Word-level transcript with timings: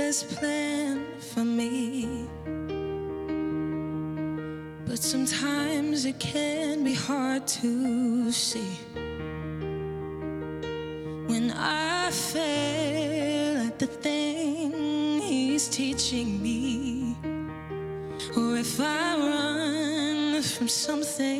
best 0.00 0.30
plan 0.36 1.04
for 1.18 1.44
me. 1.44 2.26
But 4.86 4.98
sometimes 4.98 6.06
it 6.06 6.18
can 6.18 6.84
be 6.84 6.94
hard 6.94 7.46
to 7.58 8.32
see. 8.32 8.72
When 11.30 11.46
I 11.52 12.10
fail 12.10 13.66
at 13.68 13.78
the 13.78 13.90
thing 14.04 15.20
He's 15.20 15.68
teaching 15.68 16.28
me, 16.46 17.14
or 18.36 18.56
if 18.56 18.80
I 18.80 19.06
run 19.18 20.42
from 20.42 20.68
something 20.68 21.39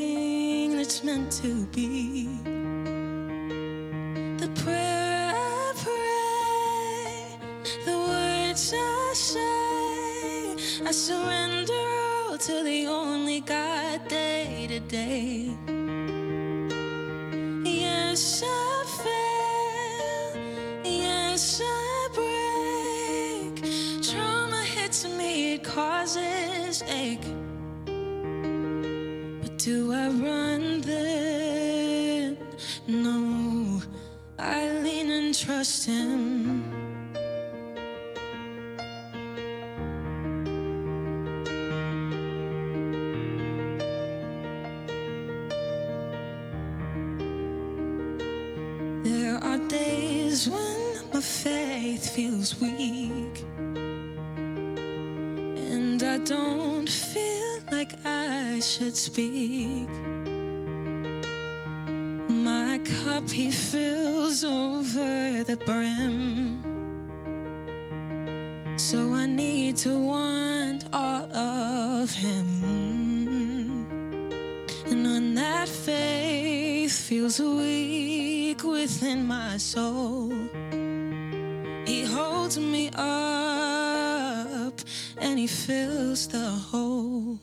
do 29.64 29.92
I 29.92 30.08
run 30.08 30.80
then? 30.80 32.38
No, 32.86 33.82
I 34.38 34.70
lean 34.80 35.10
and 35.10 35.34
trust 35.34 35.84
Him. 35.84 36.64
There 49.04 49.36
are 49.44 49.58
days 49.68 50.48
when 50.48 51.10
my 51.12 51.20
faith 51.20 52.14
feels 52.14 52.58
weak, 52.60 53.19
should 58.70 58.96
speak. 58.96 59.88
My 62.28 62.78
cup 62.84 63.28
he 63.28 63.50
fills 63.50 64.44
over 64.44 65.42
the 65.42 65.56
brim, 65.66 66.62
so 68.78 69.12
I 69.12 69.26
need 69.26 69.76
to 69.78 69.98
want 69.98 70.84
all 70.92 71.26
of 71.34 72.14
him. 72.14 72.46
And 74.86 75.02
when 75.04 75.34
that 75.34 75.68
faith 75.68 76.92
feels 76.92 77.40
weak 77.40 78.62
within 78.62 79.26
my 79.26 79.56
soul, 79.56 80.32
He 81.86 82.04
holds 82.04 82.56
me 82.56 82.90
up 82.94 84.74
and 85.18 85.40
He 85.40 85.48
fills 85.48 86.28
the 86.28 86.50
hole. 86.70 87.40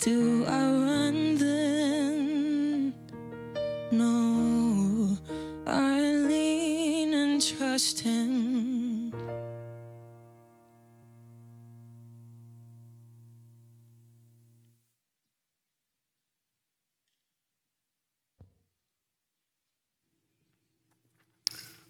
Do 0.00 0.46
I 0.46 0.62
run 0.62 1.36
then? 1.36 2.94
No, 3.92 5.18
I 5.66 6.00
lean 6.00 7.12
and 7.12 7.42
trust 7.42 8.00
Him. 8.00 9.10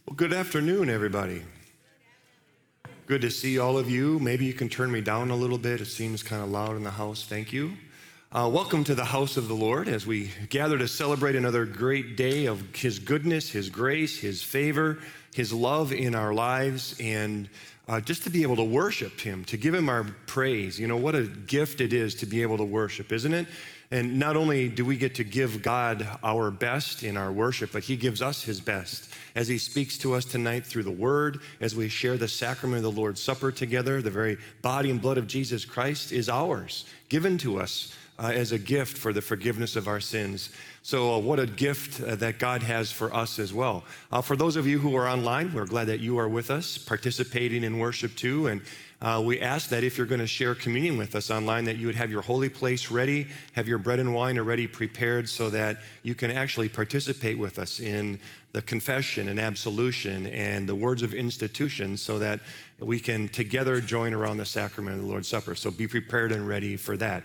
Well, 0.06 0.16
good 0.16 0.32
afternoon, 0.32 0.90
everybody. 0.90 1.44
Good 3.06 3.20
to 3.20 3.30
see 3.30 3.58
all 3.60 3.78
of 3.78 3.88
you. 3.88 4.18
Maybe 4.18 4.46
you 4.46 4.52
can 4.52 4.68
turn 4.68 4.90
me 4.90 5.00
down 5.00 5.30
a 5.30 5.36
little 5.36 5.58
bit. 5.58 5.80
It 5.80 5.86
seems 5.86 6.24
kind 6.24 6.42
of 6.42 6.50
loud 6.50 6.74
in 6.76 6.82
the 6.82 6.90
house. 6.90 7.24
Thank 7.24 7.52
you. 7.52 7.76
Uh, 8.32 8.48
welcome 8.48 8.84
to 8.84 8.94
the 8.94 9.04
house 9.04 9.36
of 9.36 9.48
the 9.48 9.54
Lord 9.54 9.88
as 9.88 10.06
we 10.06 10.30
gather 10.50 10.78
to 10.78 10.86
celebrate 10.86 11.34
another 11.34 11.64
great 11.64 12.16
day 12.16 12.46
of 12.46 12.76
His 12.76 13.00
goodness, 13.00 13.50
His 13.50 13.68
grace, 13.68 14.20
His 14.20 14.40
favor, 14.40 15.00
His 15.34 15.52
love 15.52 15.92
in 15.92 16.14
our 16.14 16.32
lives, 16.32 16.94
and 17.00 17.48
uh, 17.88 18.00
just 18.00 18.22
to 18.22 18.30
be 18.30 18.42
able 18.42 18.54
to 18.54 18.62
worship 18.62 19.18
Him, 19.18 19.44
to 19.46 19.56
give 19.56 19.74
Him 19.74 19.88
our 19.88 20.04
praise. 20.28 20.78
You 20.78 20.86
know, 20.86 20.96
what 20.96 21.16
a 21.16 21.24
gift 21.24 21.80
it 21.80 21.92
is 21.92 22.14
to 22.16 22.26
be 22.26 22.42
able 22.42 22.56
to 22.58 22.64
worship, 22.64 23.10
isn't 23.10 23.34
it? 23.34 23.48
And 23.90 24.20
not 24.20 24.36
only 24.36 24.68
do 24.68 24.84
we 24.84 24.96
get 24.96 25.16
to 25.16 25.24
give 25.24 25.60
God 25.60 26.06
our 26.22 26.52
best 26.52 27.02
in 27.02 27.16
our 27.16 27.32
worship, 27.32 27.72
but 27.72 27.82
He 27.82 27.96
gives 27.96 28.22
us 28.22 28.44
His 28.44 28.60
best 28.60 29.12
as 29.34 29.48
He 29.48 29.58
speaks 29.58 29.98
to 29.98 30.14
us 30.14 30.24
tonight 30.24 30.64
through 30.64 30.84
the 30.84 30.92
Word, 30.92 31.40
as 31.60 31.74
we 31.74 31.88
share 31.88 32.16
the 32.16 32.28
sacrament 32.28 32.86
of 32.86 32.94
the 32.94 33.00
Lord's 33.00 33.20
Supper 33.20 33.50
together. 33.50 34.00
The 34.00 34.08
very 34.08 34.38
body 34.62 34.88
and 34.88 35.02
blood 35.02 35.18
of 35.18 35.26
Jesus 35.26 35.64
Christ 35.64 36.12
is 36.12 36.28
ours, 36.28 36.84
given 37.08 37.36
to 37.38 37.58
us 37.58 37.92
uh, 38.20 38.26
as 38.26 38.52
a 38.52 38.58
gift 38.58 38.98
for 38.98 39.12
the 39.12 39.22
forgiveness 39.22 39.76
of 39.76 39.88
our 39.88 40.00
sins. 40.00 40.50
So, 40.82 41.14
uh, 41.14 41.18
what 41.18 41.40
a 41.40 41.46
gift 41.46 42.02
uh, 42.02 42.16
that 42.16 42.38
God 42.38 42.62
has 42.62 42.92
for 42.92 43.14
us 43.14 43.38
as 43.38 43.52
well. 43.52 43.84
Uh, 44.12 44.20
for 44.20 44.36
those 44.36 44.56
of 44.56 44.66
you 44.66 44.78
who 44.78 44.94
are 44.96 45.08
online, 45.08 45.54
we're 45.54 45.66
glad 45.66 45.86
that 45.86 46.00
you 46.00 46.18
are 46.18 46.28
with 46.28 46.50
us, 46.50 46.76
participating 46.76 47.64
in 47.64 47.78
worship 47.78 48.14
too. 48.16 48.48
And 48.48 48.60
uh, 49.02 49.22
we 49.24 49.40
ask 49.40 49.70
that 49.70 49.82
if 49.82 49.96
you're 49.96 50.06
going 50.06 50.20
to 50.20 50.26
share 50.26 50.54
communion 50.54 50.98
with 50.98 51.14
us 51.14 51.30
online, 51.30 51.64
that 51.64 51.78
you 51.78 51.86
would 51.86 51.96
have 51.96 52.10
your 52.10 52.20
holy 52.20 52.50
place 52.50 52.90
ready, 52.90 53.26
have 53.54 53.66
your 53.66 53.78
bread 53.78 53.98
and 53.98 54.14
wine 54.14 54.38
already 54.38 54.66
prepared 54.66 55.26
so 55.26 55.48
that 55.48 55.78
you 56.02 56.14
can 56.14 56.30
actually 56.30 56.68
participate 56.68 57.38
with 57.38 57.58
us 57.58 57.80
in 57.80 58.20
the 58.52 58.60
confession 58.60 59.28
and 59.28 59.40
absolution 59.40 60.26
and 60.26 60.68
the 60.68 60.74
words 60.74 61.02
of 61.02 61.14
institution 61.14 61.96
so 61.96 62.18
that 62.18 62.40
we 62.78 63.00
can 63.00 63.28
together 63.28 63.80
join 63.80 64.12
around 64.12 64.36
the 64.36 64.44
sacrament 64.44 64.96
of 64.96 65.02
the 65.02 65.08
Lord's 65.08 65.28
Supper. 65.28 65.54
So 65.54 65.70
be 65.70 65.86
prepared 65.86 66.32
and 66.32 66.46
ready 66.46 66.76
for 66.76 66.98
that. 66.98 67.24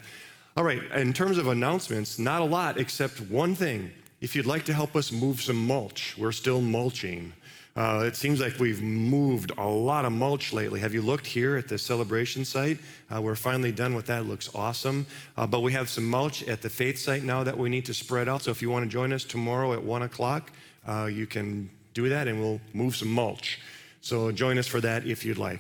All 0.58 0.64
right, 0.64 0.82
in 0.94 1.12
terms 1.12 1.38
of 1.38 1.48
announcements, 1.48 2.18
not 2.18 2.42
a 2.42 2.46
lot 2.46 2.80
except 2.80 3.20
one 3.20 3.56
thing. 3.56 3.92
If 4.22 4.38
you'd 4.38 4.46
like 4.46 4.64
to 4.66 4.74
help 4.74 4.96
us 4.96 5.12
move 5.12 5.42
some 5.42 5.68
mulch, 5.68 6.16
we're 6.18 6.32
still 6.32 6.62
mulching. 6.62 7.34
Uh, 7.76 8.06
it 8.08 8.16
seems 8.16 8.40
like 8.40 8.58
we've 8.58 8.82
moved 8.82 9.52
a 9.58 9.68
lot 9.68 10.06
of 10.06 10.14
mulch 10.14 10.54
lately. 10.54 10.80
Have 10.80 10.94
you 10.94 11.02
looked 11.02 11.28
here 11.28 11.58
at 11.58 11.68
the 11.68 11.78
celebration 11.78 12.46
site? 12.46 12.80
Uh, 13.14 13.22
we're 13.22 13.36
finally 13.36 13.74
done 13.74 13.96
with 13.96 14.06
that. 14.06 14.22
It 14.22 14.28
looks 14.30 14.50
awesome. 14.56 15.06
Uh, 15.36 15.46
but 15.46 15.60
we 15.60 15.74
have 15.74 15.90
some 15.90 16.10
mulch 16.10 16.42
at 16.44 16.62
the 16.62 16.70
faith 16.70 16.98
site 16.98 17.24
now 17.24 17.44
that 17.44 17.58
we 17.58 17.68
need 17.68 17.84
to 17.88 17.94
spread 17.94 18.30
out. 18.30 18.44
So 18.44 18.52
if 18.52 18.62
you 18.62 18.70
want 18.70 18.86
to 18.86 18.90
join 18.90 19.12
us 19.12 19.26
tomorrow 19.26 19.74
at 19.74 19.84
1 19.84 20.04
o'clock, 20.04 20.54
uh, 20.88 21.10
you 21.12 21.28
can 21.28 21.70
do 21.94 22.08
that 22.08 22.30
and 22.30 22.40
we'll 22.40 22.62
move 22.74 22.96
some 22.96 23.10
mulch. 23.10 23.60
So 24.00 24.32
join 24.32 24.58
us 24.58 24.68
for 24.68 24.80
that 24.80 25.06
if 25.06 25.26
you'd 25.26 25.38
like. 25.38 25.60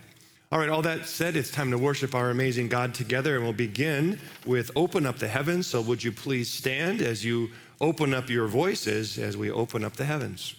All 0.52 0.60
right, 0.60 0.70
all 0.70 0.84
that 0.84 1.08
said, 1.08 1.36
it's 1.36 1.50
time 1.50 1.72
to 1.72 1.78
worship 1.78 2.14
our 2.14 2.30
amazing 2.30 2.70
God 2.70 2.94
together, 2.94 3.36
and 3.36 3.44
we'll 3.44 3.54
begin 3.54 4.20
with 4.46 4.70
Open 4.76 5.08
Up 5.08 5.18
the 5.18 5.28
Heavens. 5.28 5.66
So, 5.66 5.82
would 5.82 6.04
you 6.04 6.12
please 6.12 6.52
stand 6.52 7.02
as 7.02 7.26
you 7.26 7.50
open 7.82 8.14
up 8.14 8.30
your 8.30 8.48
voices 8.48 9.18
as 9.18 9.36
we 9.36 9.50
open 9.50 9.84
up 9.84 9.94
the 9.94 10.06
heavens? 10.06 10.56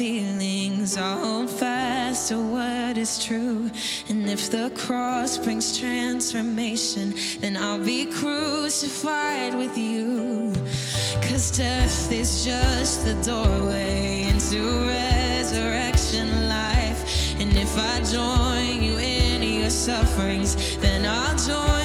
Feelings. 0.00 0.96
I'll 0.96 1.18
hold 1.18 1.50
fast 1.50 2.30
to 2.30 2.38
what 2.40 2.96
is 2.96 3.22
true. 3.22 3.70
And 4.08 4.30
if 4.30 4.50
the 4.50 4.72
cross 4.74 5.36
brings 5.36 5.78
transformation, 5.78 7.12
then 7.40 7.54
I'll 7.58 7.84
be 7.84 8.06
crucified 8.06 9.54
with 9.54 9.76
you. 9.76 10.54
Cause 11.20 11.50
death 11.54 12.10
is 12.10 12.46
just 12.46 13.04
the 13.04 13.12
doorway 13.30 14.22
into 14.32 14.60
resurrection 14.88 16.48
life. 16.48 17.00
And 17.38 17.52
if 17.54 17.72
I 17.76 18.00
join 18.16 18.82
you 18.82 18.96
in 18.96 19.42
your 19.42 19.68
sufferings, 19.68 20.78
then 20.78 21.04
I'll 21.04 21.36
join 21.36 21.79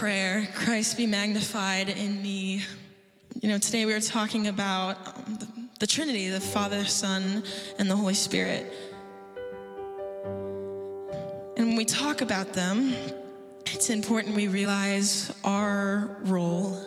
prayer. 0.00 0.48
Christ 0.54 0.96
be 0.96 1.06
magnified 1.06 1.90
in 1.90 2.22
me. 2.22 2.62
You 3.42 3.50
know, 3.50 3.58
today 3.58 3.84
we 3.84 3.92
were 3.92 4.00
talking 4.00 4.46
about 4.46 4.96
um, 5.06 5.36
the, 5.38 5.48
the 5.80 5.86
Trinity, 5.86 6.30
the 6.30 6.40
Father, 6.40 6.86
Son, 6.86 7.44
and 7.78 7.90
the 7.90 7.96
Holy 7.96 8.14
Spirit. 8.14 8.72
And 11.54 11.66
when 11.66 11.76
we 11.76 11.84
talk 11.84 12.22
about 12.22 12.54
them, 12.54 12.94
it's 13.66 13.90
important 13.90 14.34
we 14.34 14.48
realize 14.48 15.34
our 15.44 16.16
role 16.22 16.80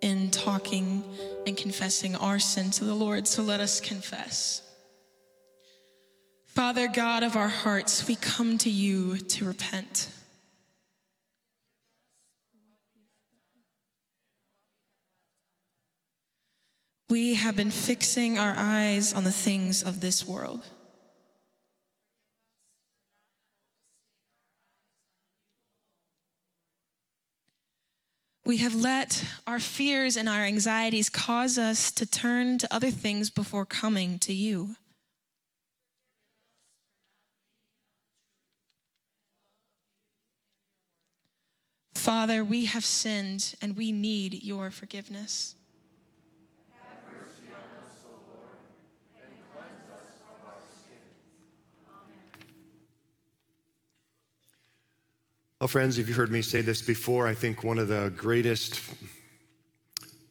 in 0.00 0.30
talking 0.30 1.02
and 1.48 1.56
confessing 1.56 2.14
our 2.14 2.38
sin 2.38 2.70
to 2.70 2.84
the 2.84 2.94
Lord. 2.94 3.26
So 3.26 3.42
let 3.42 3.58
us 3.58 3.80
confess. 3.80 4.62
Father 6.46 6.86
God 6.86 7.24
of 7.24 7.34
our 7.34 7.48
hearts, 7.48 8.06
we 8.06 8.14
come 8.14 8.56
to 8.58 8.70
you 8.70 9.18
to 9.18 9.44
repent. 9.44 10.10
We 17.10 17.34
have 17.34 17.56
been 17.56 17.70
fixing 17.70 18.38
our 18.38 18.54
eyes 18.56 19.14
on 19.14 19.24
the 19.24 19.32
things 19.32 19.82
of 19.82 20.00
this 20.00 20.26
world. 20.26 20.62
We 28.44 28.58
have 28.58 28.74
let 28.74 29.24
our 29.46 29.58
fears 29.58 30.16
and 30.16 30.28
our 30.28 30.42
anxieties 30.42 31.10
cause 31.10 31.58
us 31.58 31.90
to 31.92 32.06
turn 32.06 32.56
to 32.58 32.74
other 32.74 32.90
things 32.90 33.28
before 33.28 33.66
coming 33.66 34.18
to 34.20 34.32
you. 34.32 34.76
Father, 41.94 42.42
we 42.42 42.64
have 42.64 42.86
sinned 42.86 43.54
and 43.60 43.76
we 43.76 43.92
need 43.92 44.42
your 44.42 44.70
forgiveness. 44.70 45.54
Well, 55.60 55.66
friends, 55.66 55.98
if 55.98 56.06
you've 56.06 56.16
heard 56.16 56.30
me 56.30 56.42
say 56.42 56.60
this 56.60 56.82
before, 56.82 57.26
I 57.26 57.34
think 57.34 57.64
one 57.64 57.80
of 57.80 57.88
the 57.88 58.12
greatest 58.16 58.80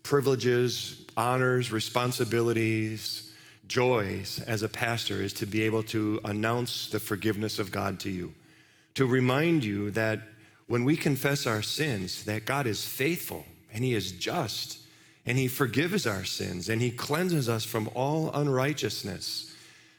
privileges, 0.01 1.05
honors, 1.17 1.69
responsibilities, 1.69 3.33
joys 3.67 4.41
as 4.47 4.63
a 4.63 4.69
pastor 4.69 5.21
is 5.21 5.33
to 5.33 5.45
be 5.45 5.63
able 5.63 5.83
to 5.83 6.21
announce 6.23 6.87
the 6.87 7.01
forgiveness 7.01 7.59
of 7.59 7.73
God 7.73 7.99
to 7.99 8.09
you, 8.09 8.33
to 8.93 9.05
remind 9.05 9.65
you 9.65 9.91
that 9.91 10.21
when 10.67 10.85
we 10.85 10.95
confess 10.95 11.45
our 11.45 11.61
sins, 11.61 12.23
that 12.23 12.45
God 12.45 12.65
is 12.65 12.85
faithful 12.85 13.45
and 13.73 13.83
He 13.83 13.95
is 13.95 14.13
just 14.13 14.79
and 15.25 15.37
He 15.37 15.49
forgives 15.49 16.07
our 16.07 16.23
sins 16.23 16.69
and 16.69 16.81
He 16.81 16.89
cleanses 16.89 17.49
us 17.49 17.65
from 17.65 17.89
all 17.93 18.31
unrighteousness. 18.31 19.53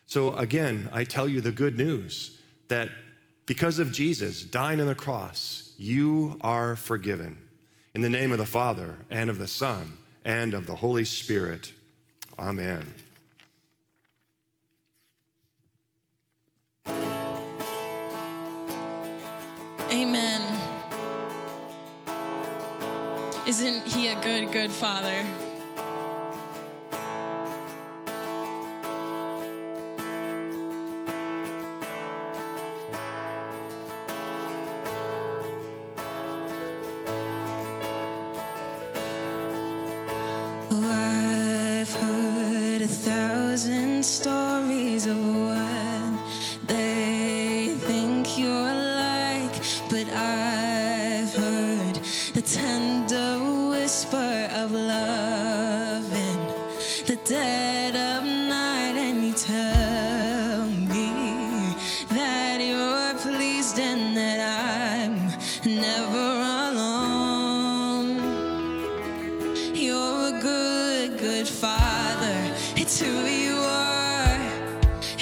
So, 0.06 0.34
again, 0.36 0.88
I 0.90 1.04
tell 1.04 1.28
you 1.28 1.42
the 1.42 1.52
good 1.52 1.76
news 1.76 2.38
that 2.68 2.88
because 3.48 3.78
of 3.78 3.90
Jesus 3.92 4.42
dying 4.42 4.78
on 4.78 4.88
the 4.88 4.94
cross, 4.94 5.72
you 5.78 6.36
are 6.42 6.76
forgiven. 6.76 7.38
In 7.94 8.02
the 8.02 8.10
name 8.10 8.30
of 8.30 8.36
the 8.36 8.44
Father, 8.44 8.96
and 9.08 9.30
of 9.30 9.38
the 9.38 9.48
Son, 9.48 9.94
and 10.22 10.52
of 10.52 10.66
the 10.66 10.74
Holy 10.74 11.06
Spirit. 11.06 11.72
Amen. 12.38 12.92
Amen. 19.90 20.58
Isn't 23.46 23.82
he 23.86 24.08
a 24.08 24.20
good, 24.20 24.52
good 24.52 24.70
father? 24.70 25.24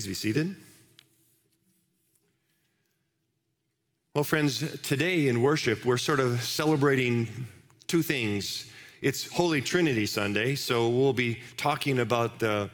Please 0.00 0.06
be 0.06 0.14
seated. 0.14 0.56
Well, 4.14 4.24
friends, 4.24 4.80
today 4.80 5.28
in 5.28 5.42
worship, 5.42 5.84
we're 5.84 5.98
sort 5.98 6.20
of 6.20 6.40
celebrating 6.40 7.28
two 7.86 8.00
things. 8.00 8.70
It's 9.02 9.30
Holy 9.30 9.60
Trinity 9.60 10.06
Sunday, 10.06 10.54
so 10.54 10.88
we'll 10.88 11.12
be 11.12 11.40
talking 11.58 11.98
about 11.98 12.38
the 12.38 12.70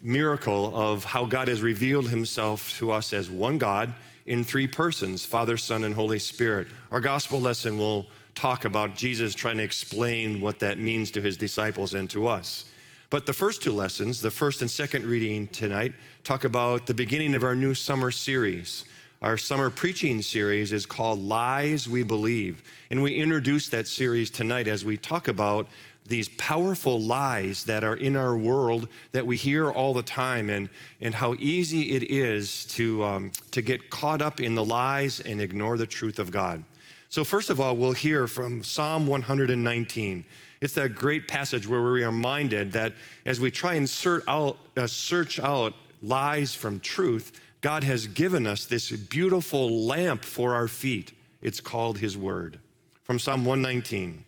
miracle 0.00 0.72
of 0.72 1.02
how 1.02 1.24
God 1.24 1.48
has 1.48 1.62
revealed 1.62 2.10
himself 2.10 2.78
to 2.78 2.92
us 2.92 3.12
as 3.12 3.28
one 3.28 3.58
God 3.58 3.92
in 4.26 4.44
three 4.44 4.68
persons 4.68 5.24
Father, 5.24 5.56
Son, 5.56 5.82
and 5.82 5.96
Holy 5.96 6.20
Spirit. 6.20 6.68
Our 6.92 7.00
gospel 7.00 7.40
lesson 7.40 7.76
will 7.76 8.06
talk 8.36 8.66
about 8.66 8.94
Jesus 8.94 9.34
trying 9.34 9.56
to 9.56 9.64
explain 9.64 10.40
what 10.40 10.60
that 10.60 10.78
means 10.78 11.10
to 11.10 11.20
his 11.20 11.36
disciples 11.36 11.94
and 11.94 12.08
to 12.10 12.28
us. 12.28 12.66
But 13.10 13.24
the 13.24 13.32
first 13.32 13.62
two 13.62 13.72
lessons, 13.72 14.20
the 14.20 14.30
first 14.30 14.60
and 14.60 14.70
second 14.70 15.06
reading 15.06 15.46
tonight, 15.48 15.94
talk 16.24 16.44
about 16.44 16.86
the 16.86 16.92
beginning 16.92 17.34
of 17.34 17.42
our 17.42 17.54
new 17.54 17.72
summer 17.72 18.10
series. 18.10 18.84
Our 19.22 19.38
summer 19.38 19.70
preaching 19.70 20.20
series 20.20 20.72
is 20.72 20.84
called 20.84 21.18
Lies 21.18 21.88
We 21.88 22.02
Believe. 22.02 22.62
And 22.90 23.02
we 23.02 23.14
introduce 23.14 23.70
that 23.70 23.88
series 23.88 24.30
tonight 24.30 24.68
as 24.68 24.84
we 24.84 24.98
talk 24.98 25.26
about 25.26 25.68
these 26.06 26.28
powerful 26.28 27.00
lies 27.00 27.64
that 27.64 27.82
are 27.82 27.96
in 27.96 28.14
our 28.14 28.36
world 28.36 28.88
that 29.12 29.26
we 29.26 29.38
hear 29.38 29.70
all 29.70 29.94
the 29.94 30.02
time 30.02 30.50
and, 30.50 30.68
and 31.00 31.14
how 31.14 31.34
easy 31.38 31.92
it 31.92 32.10
is 32.10 32.66
to, 32.66 33.02
um, 33.04 33.32
to 33.52 33.62
get 33.62 33.88
caught 33.88 34.20
up 34.20 34.38
in 34.38 34.54
the 34.54 34.64
lies 34.64 35.20
and 35.20 35.40
ignore 35.40 35.78
the 35.78 35.86
truth 35.86 36.18
of 36.18 36.30
God. 36.30 36.62
So, 37.10 37.24
first 37.24 37.48
of 37.48 37.58
all, 37.58 37.74
we'll 37.74 37.92
hear 37.92 38.26
from 38.26 38.62
Psalm 38.62 39.06
119. 39.06 40.24
It's 40.60 40.74
that 40.74 40.94
great 40.94 41.26
passage 41.26 41.66
where 41.66 41.80
we're 41.80 42.04
reminded 42.06 42.72
that 42.72 42.92
as 43.24 43.40
we 43.40 43.50
try 43.50 43.74
and 43.74 43.88
search 43.88 44.24
out, 44.28 44.58
uh, 44.76 44.86
search 44.86 45.40
out 45.40 45.74
lies 46.02 46.54
from 46.54 46.80
truth, 46.80 47.40
God 47.62 47.82
has 47.84 48.06
given 48.06 48.46
us 48.46 48.66
this 48.66 48.90
beautiful 48.90 49.86
lamp 49.86 50.22
for 50.24 50.54
our 50.54 50.68
feet. 50.68 51.12
It's 51.40 51.60
called 51.60 51.98
His 51.98 52.16
Word. 52.16 52.58
From 53.04 53.18
Psalm 53.18 53.46
119 53.46 54.24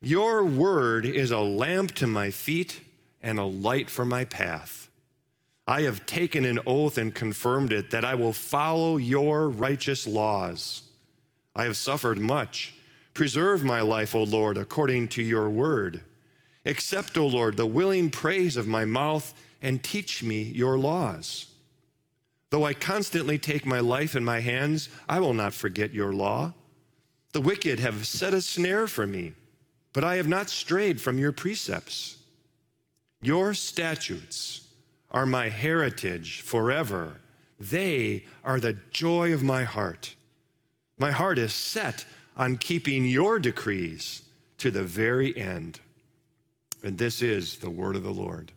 Your 0.00 0.44
Word 0.44 1.06
is 1.06 1.30
a 1.30 1.38
lamp 1.38 1.92
to 1.96 2.08
my 2.08 2.32
feet 2.32 2.80
and 3.22 3.38
a 3.38 3.44
light 3.44 3.88
for 3.88 4.04
my 4.04 4.24
path. 4.24 4.90
I 5.68 5.82
have 5.82 6.04
taken 6.04 6.44
an 6.44 6.58
oath 6.66 6.98
and 6.98 7.14
confirmed 7.14 7.72
it 7.72 7.90
that 7.90 8.04
I 8.04 8.16
will 8.16 8.32
follow 8.32 8.96
your 8.96 9.48
righteous 9.48 10.04
laws. 10.06 10.87
I 11.58 11.64
have 11.64 11.76
suffered 11.76 12.20
much. 12.20 12.72
Preserve 13.14 13.64
my 13.64 13.80
life, 13.80 14.14
O 14.14 14.22
Lord, 14.22 14.56
according 14.56 15.08
to 15.08 15.22
your 15.24 15.50
word. 15.50 16.02
Accept, 16.64 17.18
O 17.18 17.26
Lord, 17.26 17.56
the 17.56 17.66
willing 17.66 18.10
praise 18.10 18.56
of 18.56 18.68
my 18.68 18.84
mouth 18.84 19.34
and 19.60 19.82
teach 19.82 20.22
me 20.22 20.40
your 20.40 20.78
laws. 20.78 21.46
Though 22.50 22.64
I 22.64 22.74
constantly 22.74 23.38
take 23.38 23.66
my 23.66 23.80
life 23.80 24.14
in 24.14 24.24
my 24.24 24.38
hands, 24.38 24.88
I 25.08 25.18
will 25.18 25.34
not 25.34 25.52
forget 25.52 25.92
your 25.92 26.12
law. 26.12 26.54
The 27.32 27.40
wicked 27.40 27.80
have 27.80 28.06
set 28.06 28.34
a 28.34 28.40
snare 28.40 28.86
for 28.86 29.06
me, 29.06 29.32
but 29.92 30.04
I 30.04 30.14
have 30.14 30.28
not 30.28 30.48
strayed 30.48 31.00
from 31.00 31.18
your 31.18 31.32
precepts. 31.32 32.18
Your 33.20 33.52
statutes 33.52 34.68
are 35.10 35.26
my 35.26 35.48
heritage 35.48 36.40
forever. 36.42 37.16
They 37.58 38.26
are 38.44 38.60
the 38.60 38.76
joy 38.92 39.32
of 39.32 39.42
my 39.42 39.64
heart. 39.64 40.14
My 40.98 41.10
heart 41.12 41.38
is 41.38 41.52
set 41.52 42.04
on 42.36 42.56
keeping 42.56 43.04
your 43.04 43.38
decrees 43.38 44.22
to 44.58 44.70
the 44.70 44.82
very 44.82 45.36
end. 45.36 45.80
And 46.82 46.98
this 46.98 47.22
is 47.22 47.56
the 47.56 47.70
word 47.70 47.96
of 47.96 48.02
the 48.02 48.10
Lord. 48.10 48.52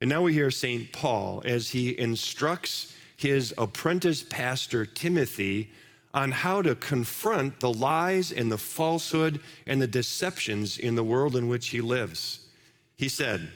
And 0.00 0.08
now 0.08 0.22
we 0.22 0.32
hear 0.32 0.50
St. 0.50 0.92
Paul 0.92 1.42
as 1.44 1.70
he 1.70 1.98
instructs 1.98 2.94
his 3.16 3.52
apprentice 3.58 4.22
pastor 4.22 4.86
Timothy 4.86 5.70
on 6.12 6.32
how 6.32 6.62
to 6.62 6.74
confront 6.74 7.60
the 7.60 7.72
lies 7.72 8.32
and 8.32 8.50
the 8.50 8.58
falsehood 8.58 9.40
and 9.66 9.80
the 9.80 9.86
deceptions 9.86 10.78
in 10.78 10.94
the 10.94 11.04
world 11.04 11.36
in 11.36 11.46
which 11.46 11.68
he 11.68 11.80
lives. 11.80 12.48
He 12.96 13.08
said, 13.08 13.50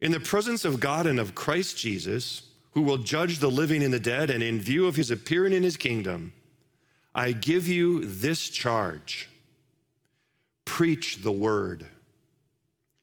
In 0.00 0.12
the 0.12 0.20
presence 0.20 0.64
of 0.64 0.80
God 0.80 1.06
and 1.06 1.20
of 1.20 1.34
Christ 1.34 1.76
Jesus, 1.76 2.42
who 2.72 2.82
will 2.82 2.98
judge 2.98 3.38
the 3.38 3.50
living 3.50 3.82
and 3.82 3.92
the 3.92 4.00
dead, 4.00 4.30
and 4.30 4.42
in 4.42 4.60
view 4.60 4.86
of 4.86 4.96
his 4.96 5.10
appearing 5.10 5.52
in 5.52 5.62
his 5.62 5.76
kingdom, 5.76 6.32
I 7.14 7.32
give 7.32 7.68
you 7.68 8.04
this 8.04 8.48
charge 8.48 9.28
preach 10.64 11.22
the 11.22 11.32
word. 11.32 11.86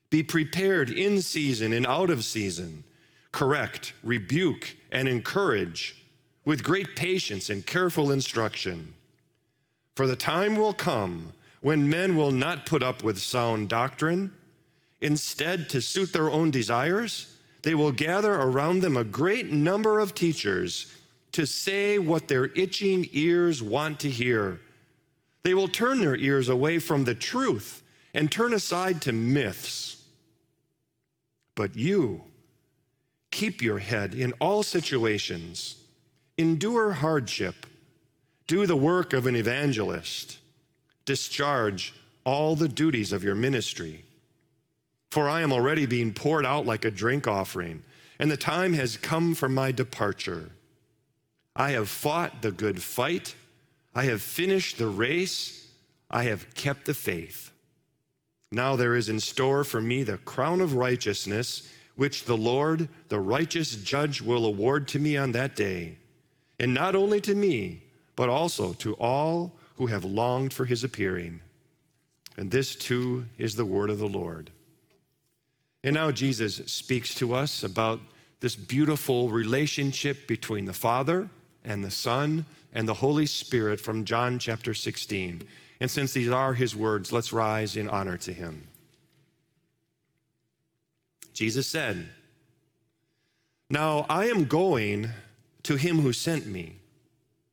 Be 0.09 0.23
prepared 0.23 0.89
in 0.89 1.21
season 1.21 1.71
and 1.71 1.85
out 1.85 2.09
of 2.09 2.23
season. 2.23 2.83
Correct, 3.31 3.93
rebuke, 4.01 4.75
and 4.91 5.07
encourage 5.07 6.03
with 6.45 6.63
great 6.63 6.95
patience 6.95 7.49
and 7.49 7.63
careful 7.63 8.11
instruction. 8.11 8.95
For 9.95 10.07
the 10.07 10.15
time 10.15 10.55
will 10.55 10.73
come 10.73 11.33
when 11.61 11.89
men 11.89 12.15
will 12.15 12.31
not 12.31 12.65
put 12.65 12.81
up 12.81 13.03
with 13.03 13.19
sound 13.19 13.69
doctrine. 13.69 14.33
Instead, 15.01 15.69
to 15.69 15.81
suit 15.81 16.11
their 16.11 16.29
own 16.29 16.49
desires, 16.49 17.37
they 17.61 17.75
will 17.75 17.91
gather 17.91 18.33
around 18.33 18.81
them 18.81 18.95
a 18.95 19.03
great 19.03 19.51
number 19.51 19.99
of 19.99 20.15
teachers 20.15 20.93
to 21.31 21.45
say 21.45 21.99
what 21.99 22.27
their 22.27 22.45
itching 22.55 23.07
ears 23.11 23.61
want 23.61 23.99
to 23.99 24.09
hear. 24.09 24.59
They 25.43 25.53
will 25.53 25.67
turn 25.67 25.99
their 25.99 26.15
ears 26.15 26.49
away 26.49 26.79
from 26.79 27.03
the 27.03 27.15
truth 27.15 27.83
and 28.13 28.31
turn 28.31 28.53
aside 28.53 29.01
to 29.03 29.11
myths. 29.11 30.03
But 31.55 31.75
you, 31.75 32.23
keep 33.31 33.61
your 33.61 33.79
head 33.79 34.13
in 34.13 34.33
all 34.39 34.63
situations, 34.63 35.75
endure 36.37 36.93
hardship, 36.93 37.65
do 38.47 38.65
the 38.65 38.75
work 38.75 39.13
of 39.13 39.27
an 39.27 39.35
evangelist, 39.35 40.39
discharge 41.05 41.93
all 42.23 42.55
the 42.55 42.67
duties 42.67 43.11
of 43.13 43.23
your 43.23 43.35
ministry. 43.35 44.03
For 45.09 45.27
I 45.27 45.41
am 45.41 45.51
already 45.51 45.85
being 45.85 46.13
poured 46.13 46.45
out 46.45 46.65
like 46.65 46.85
a 46.85 46.91
drink 46.91 47.27
offering, 47.27 47.83
and 48.19 48.29
the 48.29 48.37
time 48.37 48.73
has 48.73 48.97
come 48.97 49.33
for 49.33 49.49
my 49.49 49.71
departure. 49.71 50.51
I 51.55 51.71
have 51.71 51.89
fought 51.89 52.41
the 52.41 52.51
good 52.51 52.81
fight, 52.81 53.35
I 53.95 54.03
have 54.03 54.21
finished 54.21 54.77
the 54.77 54.87
race, 54.87 55.67
I 56.11 56.23
have 56.23 56.53
kept 56.53 56.85
the 56.85 56.93
faith. 56.93 57.51
Now 58.51 58.75
there 58.75 58.95
is 58.95 59.09
in 59.09 59.19
store 59.19 59.63
for 59.63 59.81
me 59.81 60.03
the 60.03 60.17
crown 60.17 60.61
of 60.61 60.75
righteousness, 60.75 61.69
which 61.95 62.25
the 62.25 62.37
Lord, 62.37 62.87
the 63.09 63.19
righteous 63.19 63.75
judge, 63.75 64.21
will 64.21 64.45
award 64.45 64.87
to 64.89 64.99
me 64.99 65.17
on 65.17 65.33
that 65.33 65.55
day. 65.55 65.97
And 66.59 66.73
not 66.73 66.95
only 66.95 67.21
to 67.21 67.35
me, 67.35 67.83
but 68.15 68.29
also 68.29 68.73
to 68.73 68.93
all 68.93 69.55
who 69.75 69.87
have 69.87 70.03
longed 70.03 70.53
for 70.53 70.65
his 70.65 70.83
appearing. 70.83 71.41
And 72.37 72.51
this 72.51 72.75
too 72.75 73.25
is 73.37 73.55
the 73.55 73.65
word 73.65 73.89
of 73.89 73.99
the 73.99 74.07
Lord. 74.07 74.51
And 75.83 75.93
now 75.93 76.11
Jesus 76.11 76.57
speaks 76.65 77.15
to 77.15 77.33
us 77.33 77.63
about 77.63 77.99
this 78.41 78.55
beautiful 78.55 79.29
relationship 79.29 80.27
between 80.27 80.65
the 80.65 80.73
Father 80.73 81.29
and 81.63 81.83
the 81.83 81.91
Son 81.91 82.45
and 82.73 82.87
the 82.87 82.95
Holy 82.95 83.25
Spirit 83.25 83.79
from 83.79 84.05
John 84.05 84.39
chapter 84.39 84.73
16. 84.73 85.47
And 85.79 85.89
since 85.89 86.13
these 86.13 86.29
are 86.29 86.53
his 86.53 86.75
words, 86.75 87.11
let's 87.11 87.33
rise 87.33 87.75
in 87.75 87.89
honor 87.89 88.17
to 88.17 88.33
him. 88.33 88.67
Jesus 91.33 91.67
said, 91.67 92.09
Now 93.69 94.05
I 94.09 94.25
am 94.25 94.45
going 94.45 95.09
to 95.63 95.75
him 95.75 95.99
who 95.99 96.11
sent 96.11 96.45
me. 96.45 96.75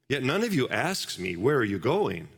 Yet 0.09 0.23
none 0.23 0.43
of 0.43 0.55
you 0.55 0.69
asks 0.69 1.19
me, 1.19 1.37
Where 1.37 1.57
are 1.57 1.65
you 1.65 1.79
going? 1.79 2.29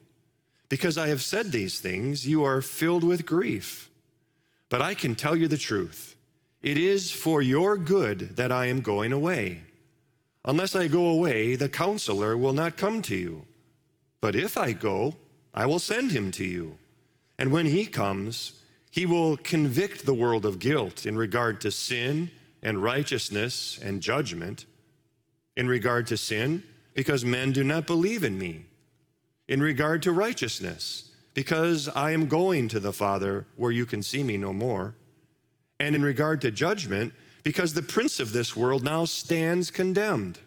Because 0.69 0.99
I 0.99 1.09
have 1.09 1.23
said 1.23 1.51
these 1.51 1.81
things, 1.81 2.27
you 2.27 2.45
are 2.45 2.61
filled 2.61 3.05
with 3.05 3.25
grief. 3.25 3.88
But 4.69 4.83
I 4.83 4.95
can 4.95 5.15
tell 5.15 5.37
you 5.37 5.49
the 5.49 5.57
truth. 5.57 6.17
It 6.63 6.77
is 6.77 7.11
for 7.11 7.41
your 7.41 7.77
good 7.77 8.37
that 8.37 8.53
I 8.53 8.67
am 8.67 8.81
going 8.81 9.13
away. 9.13 9.63
Unless 10.45 10.75
I 10.75 10.89
go 10.89 11.07
away, 11.07 11.57
the 11.57 11.69
counselor 11.69 12.37
will 12.37 12.53
not 12.53 12.77
come 12.77 13.03
to 13.03 13.17
you. 13.17 13.45
But 14.21 14.35
if 14.35 14.57
I 14.57 14.73
go, 14.73 15.15
I 15.55 15.67
will 15.67 15.79
send 15.79 16.11
him 16.11 16.31
to 16.33 16.45
you. 16.45 16.79
And 17.39 17.53
when 17.53 17.67
he 17.67 17.87
comes, 17.87 18.61
he 18.91 19.07
will 19.07 19.37
convict 19.37 20.05
the 20.05 20.15
world 20.15 20.45
of 20.45 20.59
guilt 20.59 21.07
in 21.07 21.17
regard 21.17 21.61
to 21.61 21.71
sin 21.71 22.31
and 22.63 22.83
righteousness 22.83 23.79
and 23.83 24.01
judgment. 24.01 24.67
In 25.57 25.69
regard 25.69 26.07
to 26.09 26.17
sin, 26.17 26.63
because 26.95 27.25
men 27.25 27.53
do 27.53 27.63
not 27.63 27.87
believe 27.87 28.25
in 28.25 28.39
me. 28.39 28.67
In 29.47 29.61
regard 29.63 30.03
to 30.03 30.13
righteousness, 30.13 31.08
because 31.39 31.89
I 31.91 32.11
am 32.11 32.27
going 32.27 32.67
to 32.67 32.81
the 32.81 32.93
Father 32.93 33.47
where 33.55 33.71
you 33.71 33.87
can 33.87 34.03
see 34.03 34.25
me 34.25 34.37
no 34.37 34.53
more. 34.53 34.97
And 35.79 35.95
in 35.95 36.03
regard 36.03 36.41
to 36.41 36.51
judgment, 36.51 37.13
because 37.45 37.75
the 37.75 37.81
prince 37.81 38.19
of 38.19 38.33
this 38.33 38.57
world 38.57 38.83
now 38.83 39.05
stands 39.05 39.71
condemned. 39.71 40.41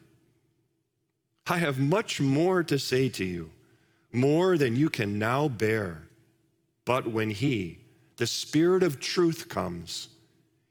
I 1.47 1.59
have 1.59 1.79
much 1.79 2.19
more 2.19 2.61
to 2.63 2.77
say 2.77 3.07
to 3.07 3.23
you 3.23 3.51
more 4.11 4.57
than 4.57 4.75
you 4.75 4.89
can 4.89 5.17
now 5.17 5.47
bear. 5.47 6.09
But 6.83 7.07
when 7.07 7.29
He, 7.29 7.79
the 8.17 8.27
Spirit 8.27 8.83
of 8.83 8.99
truth, 8.99 9.47
comes, 9.47 10.09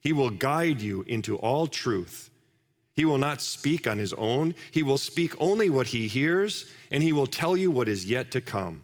He 0.00 0.12
will 0.12 0.28
guide 0.28 0.82
you 0.82 1.02
into 1.06 1.36
all 1.36 1.66
truth. 1.66 2.28
He 2.94 3.06
will 3.06 3.16
not 3.16 3.40
speak 3.40 3.86
on 3.86 3.96
His 3.96 4.12
own, 4.12 4.54
He 4.70 4.82
will 4.82 4.98
speak 4.98 5.32
only 5.40 5.70
what 5.70 5.86
He 5.86 6.08
hears, 6.08 6.70
and 6.90 7.02
He 7.02 7.14
will 7.14 7.26
tell 7.26 7.56
you 7.56 7.70
what 7.70 7.88
is 7.88 8.04
yet 8.04 8.30
to 8.32 8.42
come. 8.42 8.82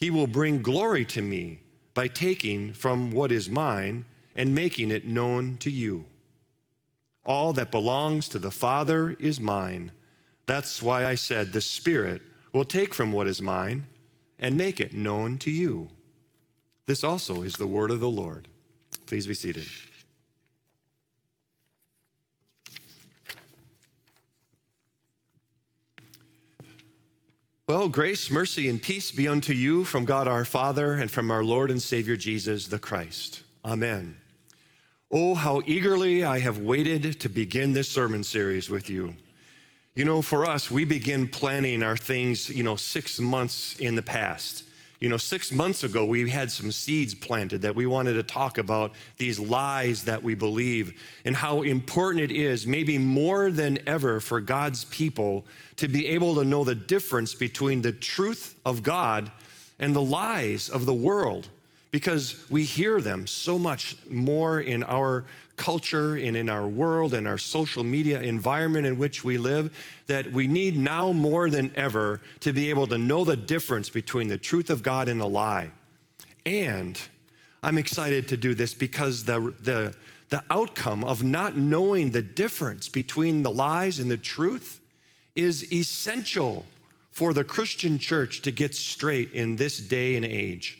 He 0.00 0.10
will 0.10 0.26
bring 0.26 0.62
glory 0.62 1.04
to 1.06 1.20
me 1.20 1.60
by 1.92 2.08
taking 2.08 2.72
from 2.72 3.10
what 3.10 3.30
is 3.30 3.50
mine 3.50 4.06
and 4.34 4.54
making 4.54 4.90
it 4.90 5.06
known 5.06 5.58
to 5.58 5.70
you. 5.70 6.06
All 7.26 7.52
that 7.52 7.70
belongs 7.70 8.26
to 8.30 8.38
the 8.38 8.50
Father 8.50 9.14
is 9.20 9.38
mine. 9.38 9.92
That's 10.46 10.82
why 10.82 11.04
I 11.04 11.16
said 11.16 11.52
the 11.52 11.60
Spirit 11.60 12.22
will 12.52 12.64
take 12.64 12.94
from 12.94 13.12
what 13.12 13.26
is 13.26 13.42
mine 13.42 13.86
and 14.38 14.56
make 14.56 14.80
it 14.80 14.94
known 14.94 15.36
to 15.38 15.50
you. 15.50 15.90
This 16.86 17.04
also 17.04 17.42
is 17.42 17.54
the 17.54 17.66
word 17.66 17.90
of 17.90 18.00
the 18.00 18.08
Lord. 18.08 18.48
Please 19.06 19.26
be 19.26 19.34
seated. 19.34 19.66
Well, 27.70 27.88
grace, 27.88 28.32
mercy, 28.32 28.68
and 28.68 28.82
peace 28.82 29.12
be 29.12 29.28
unto 29.28 29.52
you 29.52 29.84
from 29.84 30.04
God 30.04 30.26
our 30.26 30.44
Father 30.44 30.94
and 30.94 31.08
from 31.08 31.30
our 31.30 31.44
Lord 31.44 31.70
and 31.70 31.80
Savior 31.80 32.16
Jesus 32.16 32.66
the 32.66 32.80
Christ. 32.80 33.44
Amen. 33.64 34.16
Oh, 35.12 35.36
how 35.36 35.62
eagerly 35.64 36.24
I 36.24 36.40
have 36.40 36.58
waited 36.58 37.20
to 37.20 37.28
begin 37.28 37.72
this 37.72 37.88
sermon 37.88 38.24
series 38.24 38.68
with 38.68 38.90
you. 38.90 39.14
You 39.94 40.04
know, 40.04 40.20
for 40.20 40.46
us, 40.46 40.68
we 40.68 40.84
begin 40.84 41.28
planning 41.28 41.84
our 41.84 41.96
things, 41.96 42.48
you 42.48 42.64
know, 42.64 42.74
six 42.74 43.20
months 43.20 43.78
in 43.78 43.94
the 43.94 44.02
past. 44.02 44.64
You 45.00 45.08
know, 45.08 45.16
six 45.16 45.50
months 45.50 45.82
ago, 45.82 46.04
we 46.04 46.28
had 46.28 46.50
some 46.50 46.70
seeds 46.70 47.14
planted 47.14 47.62
that 47.62 47.74
we 47.74 47.86
wanted 47.86 48.14
to 48.14 48.22
talk 48.22 48.58
about 48.58 48.92
these 49.16 49.40
lies 49.40 50.04
that 50.04 50.22
we 50.22 50.34
believe 50.34 51.00
and 51.24 51.34
how 51.34 51.62
important 51.62 52.30
it 52.30 52.30
is, 52.30 52.66
maybe 52.66 52.98
more 52.98 53.50
than 53.50 53.78
ever, 53.86 54.20
for 54.20 54.42
God's 54.42 54.84
people 54.84 55.46
to 55.76 55.88
be 55.88 56.06
able 56.08 56.34
to 56.34 56.44
know 56.44 56.64
the 56.64 56.74
difference 56.74 57.34
between 57.34 57.80
the 57.80 57.92
truth 57.92 58.60
of 58.66 58.82
God 58.82 59.32
and 59.78 59.96
the 59.96 60.02
lies 60.02 60.68
of 60.68 60.84
the 60.84 60.92
world 60.92 61.48
because 61.90 62.44
we 62.50 62.64
hear 62.64 63.00
them 63.00 63.26
so 63.26 63.58
much 63.58 63.96
more 64.08 64.60
in 64.60 64.82
our 64.84 65.24
culture 65.56 66.14
and 66.14 66.36
in 66.36 66.48
our 66.48 66.66
world 66.66 67.12
and 67.12 67.28
our 67.28 67.36
social 67.36 67.84
media 67.84 68.20
environment 68.22 68.86
in 68.86 68.96
which 68.96 69.24
we 69.24 69.36
live 69.36 69.70
that 70.06 70.32
we 70.32 70.46
need 70.46 70.76
now 70.76 71.12
more 71.12 71.50
than 71.50 71.70
ever 71.76 72.20
to 72.40 72.52
be 72.52 72.70
able 72.70 72.86
to 72.86 72.96
know 72.96 73.24
the 73.24 73.36
difference 73.36 73.90
between 73.90 74.28
the 74.28 74.38
truth 74.38 74.70
of 74.70 74.82
God 74.82 75.08
and 75.08 75.20
the 75.20 75.28
lie. 75.28 75.70
And 76.46 76.98
I'm 77.62 77.76
excited 77.76 78.28
to 78.28 78.38
do 78.38 78.54
this 78.54 78.72
because 78.72 79.24
the, 79.24 79.52
the, 79.60 79.94
the 80.30 80.42
outcome 80.50 81.04
of 81.04 81.22
not 81.22 81.58
knowing 81.58 82.10
the 82.10 82.22
difference 82.22 82.88
between 82.88 83.42
the 83.42 83.50
lies 83.50 83.98
and 83.98 84.10
the 84.10 84.16
truth 84.16 84.80
is 85.36 85.70
essential 85.70 86.64
for 87.10 87.34
the 87.34 87.44
Christian 87.44 87.98
church 87.98 88.40
to 88.42 88.50
get 88.50 88.74
straight 88.74 89.32
in 89.32 89.56
this 89.56 89.78
day 89.78 90.16
and 90.16 90.24
age. 90.24 90.79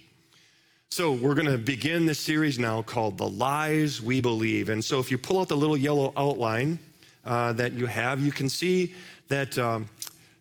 So, 0.93 1.13
we're 1.13 1.37
going 1.37 1.47
to 1.47 1.57
begin 1.57 2.05
this 2.05 2.19
series 2.19 2.59
now 2.59 2.83
called 2.83 3.17
The 3.17 3.29
Lies 3.29 4.03
We 4.03 4.21
Believe. 4.21 4.71
And 4.71 4.85
so, 4.85 4.99
if 4.99 5.09
you 5.09 5.19
pull 5.19 5.39
out 5.39 5.47
the 5.47 5.57
little 5.57 5.77
yellow 5.77 6.13
outline 6.17 6.81
uh, 7.25 7.53
that 7.53 7.75
you 7.75 7.87
have, 7.87 8.19
you 8.19 8.33
can 8.33 8.49
see 8.49 8.93
that 9.29 9.57
um, 9.57 9.89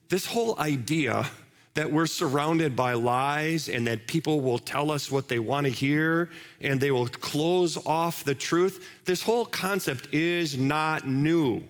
this 0.08 0.26
whole 0.26 0.60
idea 0.60 1.30
that 1.76 1.92
we're 1.92 2.08
surrounded 2.08 2.76
by 2.76 2.94
lies 2.94 3.70
and 3.70 3.86
that 3.86 4.08
people 4.08 4.42
will 4.42 4.58
tell 4.58 4.90
us 4.90 5.12
what 5.12 5.28
they 5.28 5.38
want 5.38 5.68
to 5.68 5.72
hear 5.72 6.32
and 6.62 6.82
they 6.82 6.90
will 6.90 7.08
close 7.08 7.78
off 7.86 8.24
the 8.24 8.34
truth, 8.34 8.90
this 9.06 9.22
whole 9.22 9.46
concept 9.46 10.12
is 10.12 10.58
not 10.58 11.08
new. 11.08 11.62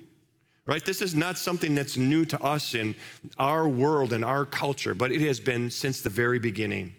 Right? 0.65 0.85
This 0.85 1.01
is 1.01 1.13
not 1.13 1.37
something 1.37 1.75
that's 1.75 1.97
new 1.97 2.23
to 2.23 2.41
us 2.41 2.75
in 2.75 2.95
our 3.37 3.67
world 3.67 4.13
and 4.13 4.23
our 4.23 4.45
culture, 4.45 4.95
but 4.95 5.11
it 5.11 5.19
has 5.19 5.41
been 5.41 5.69
since 5.69 6.01
the 6.01 6.09
very 6.09 6.39
beginning. 6.39 6.93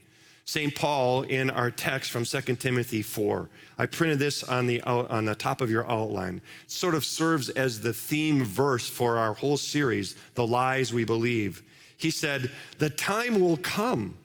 St. 0.51 0.75
Paul 0.75 1.23
in 1.23 1.49
our 1.49 1.71
text 1.71 2.11
from 2.11 2.25
2 2.25 2.57
Timothy 2.57 3.03
4. 3.03 3.49
I 3.79 3.87
printed 3.87 4.19
this 4.19 4.43
on 4.43 4.67
the, 4.67 4.83
on 4.83 5.25
the 5.25 5.37
top 5.37 5.61
of 5.61 5.71
your 5.71 5.89
outline. 5.89 6.43
It 6.65 6.71
sort 6.73 6.97
of 6.97 7.05
serves 7.05 7.51
as 7.51 7.81
the 7.81 7.93
theme 7.93 8.43
verse 8.43 8.89
for 8.89 9.17
our 9.17 9.33
whole 9.35 9.57
series, 9.57 10.17
The 10.35 10.45
Lies 10.45 10.93
We 10.93 11.05
Believe. 11.05 11.63
He 11.97 12.11
said, 12.11 12.51
The 12.79 12.91
time 12.91 13.41
will 13.41 13.59
come 13.59 14.17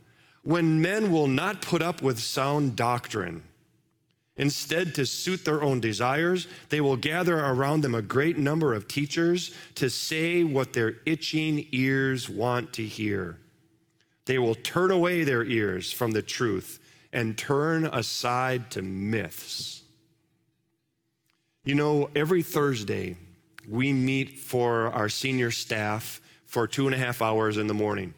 when 0.42 0.82
men 0.82 1.12
will 1.12 1.28
not 1.28 1.62
put 1.62 1.84
up 1.84 2.02
with 2.02 2.18
sound 2.18 2.76
doctrine. 2.76 3.44
Instead, 4.36 4.96
to 4.96 5.06
suit 5.06 5.46
their 5.46 5.62
own 5.62 5.80
desires, 5.80 6.48
they 6.70 6.82
will 6.82 6.98
gather 6.98 7.38
around 7.38 7.82
them 7.82 7.94
a 7.94 8.02
great 8.02 8.40
number 8.40 8.74
of 8.74 8.88
teachers 8.88 9.54
to 9.76 9.92
say 9.92 10.44
what 10.44 10.74
their 10.74 10.96
itching 11.06 11.68
ears 11.72 12.28
want 12.28 12.74
to 12.74 12.84
hear. 12.84 13.38
They 14.26 14.40
will 14.40 14.56
turn 14.56 14.92
away 14.92 15.24
their 15.24 15.44
ears 15.44 15.92
from 15.92 16.12
the 16.12 16.22
truth 16.22 16.80
and 17.14 17.38
turn 17.38 17.86
aside 17.86 18.72
to 18.72 18.82
myths. 18.82 19.84
You 21.64 21.76
know, 21.76 22.10
every 22.16 22.44
Thursday, 22.44 23.18
we 23.68 23.94
meet 23.94 24.38
for 24.40 24.88
our 24.92 25.10
senior 25.10 25.52
staff 25.52 26.22
for 26.46 26.68
two 26.68 26.86
and 26.86 26.96
a 26.96 26.98
half 26.98 27.22
hours 27.22 27.58
in 27.58 27.68
the 27.68 27.74
morning. 27.74 28.14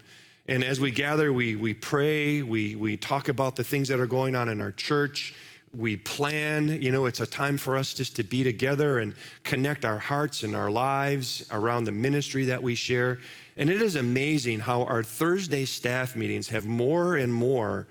And 0.48 0.64
as 0.64 0.80
we 0.80 0.92
gather, 0.92 1.34
we, 1.34 1.56
we 1.56 1.74
pray, 1.74 2.42
we, 2.42 2.76
we 2.76 2.98
talk 2.98 3.30
about 3.30 3.56
the 3.56 3.64
things 3.64 3.88
that 3.90 4.00
are 4.00 4.08
going 4.08 4.36
on 4.36 4.50
in 4.50 4.62
our 4.62 4.72
church, 4.72 5.34
we 5.76 5.98
plan. 5.98 6.82
You 6.82 6.92
know, 6.92 7.06
it's 7.06 7.20
a 7.20 7.28
time 7.28 7.58
for 7.58 7.78
us 7.78 7.94
just 7.94 8.16
to 8.16 8.24
be 8.24 8.44
together 8.44 9.00
and 9.00 9.14
connect 9.44 9.86
our 9.86 10.00
hearts 10.00 10.44
and 10.44 10.56
our 10.56 10.72
lives 10.72 11.46
around 11.52 11.84
the 11.84 11.92
ministry 11.92 12.46
that 12.46 12.64
we 12.64 12.76
share. 12.76 13.20
And 13.58 13.72
it 13.72 13.82
is 13.82 13.96
amazing 13.96 14.60
how 14.60 14.84
our 14.84 15.02
Thursday 15.02 15.66
staff 15.66 16.16
meetings 16.16 16.50
have 16.50 16.66
more 16.66 17.16
and 17.16 17.34
more 17.34 17.88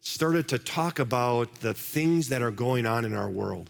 started 0.00 0.48
to 0.48 0.58
talk 0.58 0.98
about 0.98 1.56
the 1.60 1.74
things 1.74 2.30
that 2.30 2.40
are 2.40 2.50
going 2.50 2.86
on 2.86 3.04
in 3.04 3.14
our 3.14 3.28
world. 3.28 3.68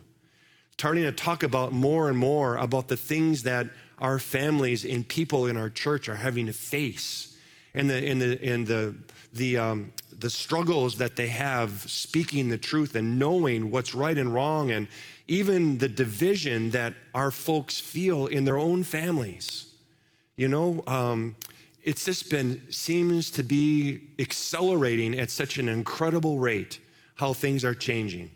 Starting 0.79 1.03
to 1.03 1.13
talk 1.13 1.43
about 1.43 1.73
more 1.73 2.09
and 2.09 2.17
more 2.17 2.57
about 2.57 2.87
the 2.87 2.97
things 2.97 3.43
that 3.43 3.67
our 3.99 4.21
families 4.21 4.85
and 4.85 5.07
people 5.07 5.47
in 5.47 5.57
our 5.57 5.69
church 5.69 6.09
are 6.09 6.15
having 6.15 6.47
to 6.47 6.53
face 6.53 7.37
and 7.75 7.91
the, 7.91 8.09
and 8.09 8.23
the, 8.23 8.45
and 8.45 8.67
the, 8.67 8.95
the, 9.33 9.59
um, 9.59 9.93
the 10.19 10.31
struggles 10.31 10.99
that 10.99 11.17
they 11.17 11.29
have 11.29 11.83
speaking 11.91 12.49
the 12.49 12.59
truth 12.59 12.95
and 12.95 13.19
knowing 13.19 13.71
what's 13.71 13.95
right 13.95 14.17
and 14.17 14.33
wrong, 14.33 14.71
and 14.71 14.89
even 15.29 15.79
the 15.79 15.89
division 15.89 16.71
that 16.71 16.95
our 17.15 17.31
folks 17.31 17.79
feel 17.79 18.27
in 18.27 18.45
their 18.45 18.59
own 18.59 18.83
families. 18.83 19.70
You 20.37 20.49
know, 20.49 20.83
um, 20.87 21.37
it's 21.83 22.05
just 22.05 22.31
been, 22.31 22.63
seems 22.71 23.31
to 23.33 23.43
be 23.43 24.01
accelerating 24.19 25.19
at 25.19 25.31
such 25.31 25.59
an 25.59 25.69
incredible 25.69 26.39
rate 26.39 26.81
how 27.15 27.33
things 27.33 27.65
are 27.65 27.75
changing. 27.75 28.31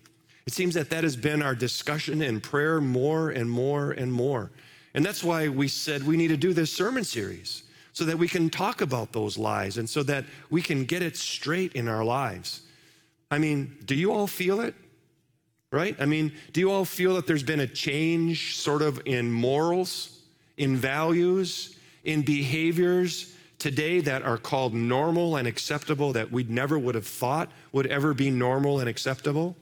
It 0.47 0.53
seems 0.53 0.75
that 0.75 0.91
that 0.91 1.05
has 1.05 1.17
been 1.17 1.43
our 1.43 1.55
discussion 1.55 2.23
and 2.23 2.43
prayer 2.43 2.81
more 2.81 3.31
and 3.31 3.51
more 3.51 3.93
and 3.93 4.13
more. 4.13 4.51
And 4.95 5.05
that's 5.05 5.25
why 5.25 5.49
we 5.49 5.69
said 5.69 6.07
we 6.07 6.17
need 6.17 6.29
to 6.29 6.37
do 6.37 6.53
this 6.53 6.73
sermon 6.73 7.05
series 7.05 7.65
so 7.93 8.05
that 8.05 8.19
we 8.19 8.29
can 8.29 8.51
talk 8.51 8.81
about 8.81 9.13
those 9.13 9.39
lies 9.39 9.79
and 9.79 9.89
so 9.89 10.03
that 10.03 10.25
we 10.51 10.61
can 10.61 10.85
get 10.85 11.03
it 11.03 11.17
straight 11.17 11.73
in 11.73 11.89
our 11.89 12.05
lives. 12.05 12.63
I 13.31 13.39
mean, 13.39 13.77
do 13.85 13.95
you 13.95 14.13
all 14.13 14.27
feel 14.27 14.61
it? 14.61 14.75
Right? 15.71 15.97
I 15.99 16.05
mean, 16.05 16.33
do 16.53 16.61
you 16.61 16.71
all 16.71 16.85
feel 16.85 17.15
that 17.17 17.27
there's 17.27 17.43
been 17.43 17.61
a 17.61 17.67
change 17.67 18.57
sort 18.57 18.83
of 18.83 19.01
in 19.07 19.33
morals, 19.33 20.21
in 20.57 20.77
values, 20.77 21.74
in 22.05 22.23
behaviors 22.23 23.35
today 23.59 24.01
that 24.01 24.23
are 24.23 24.39
called 24.39 24.75
normal 24.75 25.37
and 25.37 25.49
acceptable 25.49 26.13
that 26.13 26.31
we 26.31 26.45
never 26.45 26.79
would 26.79 26.95
have 26.95 27.07
thought 27.07 27.51
would 27.73 27.87
ever 27.87 28.15
be 28.15 28.31
normal 28.31 28.81
and 28.81 28.89
acceptable? 28.89 29.57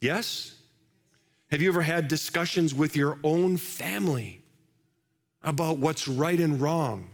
Yes? 0.00 0.54
Have 1.50 1.60
you 1.60 1.68
ever 1.68 1.82
had 1.82 2.08
discussions 2.08 2.74
with 2.74 2.96
your 2.96 3.18
own 3.24 3.56
family 3.56 4.42
about 5.42 5.78
what's 5.78 6.06
right 6.06 6.38
and 6.38 6.60
wrong? 6.60 7.10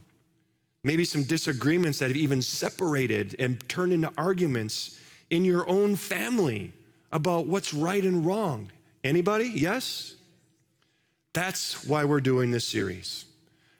Maybe 0.84 1.04
some 1.04 1.24
disagreements 1.24 1.98
that 1.98 2.08
have 2.08 2.16
even 2.16 2.42
separated 2.42 3.34
and 3.38 3.66
turned 3.68 3.92
into 3.92 4.12
arguments 4.16 5.00
in 5.30 5.44
your 5.44 5.68
own 5.68 5.96
family 5.96 6.72
about 7.12 7.46
what's 7.46 7.72
right 7.74 8.04
and 8.04 8.24
wrong. 8.26 8.70
Anybody? 9.02 9.50
Yes? 9.54 10.14
That's 11.32 11.86
why 11.86 12.04
we're 12.04 12.20
doing 12.20 12.50
this 12.50 12.66
series 12.66 13.25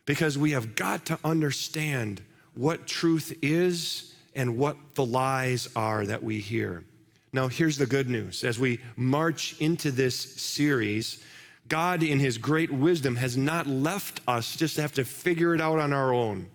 because 0.07 0.38
we 0.38 0.53
have 0.53 0.75
got 0.75 1.05
to 1.07 1.19
understand 1.25 2.23
what 2.55 2.87
truth 2.87 3.37
is 3.42 4.14
and 4.35 4.57
what 4.57 4.77
the 4.95 5.05
lies 5.05 5.69
are 5.77 6.07
that 6.07 6.23
we 6.23 6.38
hear. 6.38 6.85
Now, 7.33 7.49
here's 7.49 7.77
the 7.77 7.87
good 7.87 8.09
news. 8.09 8.45
As 8.45 8.59
we 8.59 8.81
march 8.97 9.61
into 9.61 9.90
this 9.90 10.16
series, 10.16 11.23
God, 11.69 12.03
in 12.03 12.19
His 12.19 12.38
great 12.38 12.71
wisdom, 12.73 13.16
has 13.16 13.37
not 13.37 13.66
left 13.66 14.21
us 14.27 14.57
just 14.57 14.77
to 14.77 14.83
have 14.83 14.92
to 14.92 15.05
figure 15.05 15.55
it 15.55 15.61
out 15.61 15.79
on 15.79 15.92
our 15.92 16.14
own. 16.14 16.47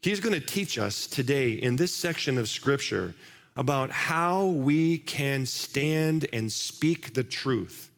He's 0.00 0.20
going 0.20 0.34
to 0.34 0.44
teach 0.44 0.78
us 0.78 1.06
today 1.06 1.52
in 1.52 1.76
this 1.76 1.94
section 1.94 2.38
of 2.38 2.48
Scripture 2.48 3.14
about 3.56 3.90
how 3.90 4.46
we 4.46 4.98
can 4.98 5.44
stand 5.44 6.26
and 6.32 6.50
speak 6.50 7.14
the 7.14 7.24
truth, 7.24 7.90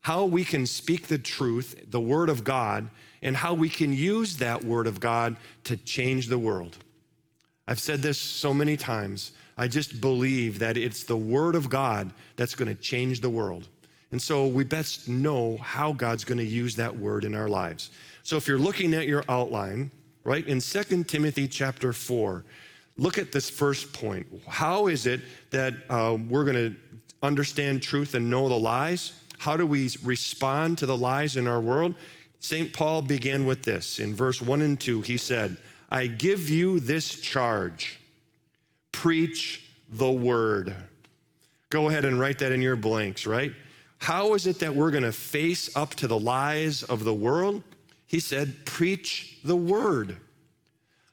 how 0.00 0.24
we 0.24 0.44
can 0.44 0.66
speak 0.66 1.06
the 1.06 1.18
truth, 1.18 1.84
the 1.90 2.00
Word 2.00 2.28
of 2.28 2.42
God, 2.42 2.88
and 3.22 3.36
how 3.36 3.54
we 3.54 3.68
can 3.68 3.92
use 3.92 4.36
that 4.38 4.64
word 4.64 4.86
of 4.86 5.00
God 5.00 5.36
to 5.64 5.76
change 5.76 6.28
the 6.28 6.38
world. 6.38 6.76
I've 7.66 7.80
said 7.80 8.02
this 8.02 8.18
so 8.18 8.52
many 8.52 8.76
times. 8.76 9.32
I 9.56 9.68
just 9.68 10.00
believe 10.00 10.58
that 10.58 10.76
it's 10.76 11.04
the 11.04 11.16
Word 11.16 11.54
of 11.54 11.68
God 11.68 12.12
that's 12.36 12.54
going 12.54 12.68
to 12.68 12.80
change 12.80 13.20
the 13.20 13.30
world. 13.30 13.68
And 14.10 14.20
so 14.20 14.46
we 14.46 14.64
best 14.64 15.08
know 15.08 15.56
how 15.58 15.92
God's 15.92 16.24
going 16.24 16.38
to 16.38 16.44
use 16.44 16.76
that 16.76 16.94
word 16.94 17.24
in 17.24 17.34
our 17.34 17.48
lives. 17.48 17.90
So 18.22 18.36
if 18.36 18.46
you're 18.46 18.58
looking 18.58 18.92
at 18.92 19.06
your 19.06 19.24
outline, 19.28 19.90
right, 20.24 20.46
in 20.46 20.60
2 20.60 21.04
Timothy 21.04 21.48
chapter 21.48 21.92
4, 21.92 22.44
look 22.98 23.16
at 23.16 23.32
this 23.32 23.48
first 23.48 23.92
point. 23.92 24.26
How 24.46 24.88
is 24.88 25.06
it 25.06 25.22
that 25.50 25.74
uh, 25.88 26.18
we're 26.28 26.44
going 26.44 26.56
to 26.56 26.76
understand 27.22 27.82
truth 27.82 28.14
and 28.14 28.28
know 28.28 28.48
the 28.50 28.58
lies? 28.58 29.14
How 29.38 29.56
do 29.56 29.66
we 29.66 29.90
respond 30.04 30.78
to 30.78 30.86
the 30.86 30.96
lies 30.96 31.36
in 31.36 31.46
our 31.46 31.60
world? 31.60 31.94
St. 32.42 32.72
Paul 32.72 33.02
began 33.02 33.46
with 33.46 33.62
this 33.62 34.00
in 34.00 34.16
verse 34.16 34.42
1 34.42 34.62
and 34.62 34.78
2. 34.78 35.02
He 35.02 35.16
said, 35.16 35.56
I 35.90 36.08
give 36.08 36.50
you 36.50 36.80
this 36.80 37.20
charge 37.20 37.98
preach 38.90 39.64
the 39.88 40.10
word. 40.10 40.74
Go 41.70 41.88
ahead 41.88 42.04
and 42.04 42.20
write 42.20 42.40
that 42.40 42.52
in 42.52 42.60
your 42.60 42.76
blanks, 42.76 43.26
right? 43.26 43.52
How 43.98 44.34
is 44.34 44.46
it 44.46 44.58
that 44.58 44.74
we're 44.74 44.90
going 44.90 45.02
to 45.04 45.12
face 45.12 45.74
up 45.76 45.94
to 45.94 46.06
the 46.06 46.18
lies 46.18 46.82
of 46.82 47.04
the 47.04 47.14
world? 47.14 47.62
He 48.06 48.20
said, 48.20 48.66
preach 48.66 49.38
the 49.44 49.56
word. 49.56 50.16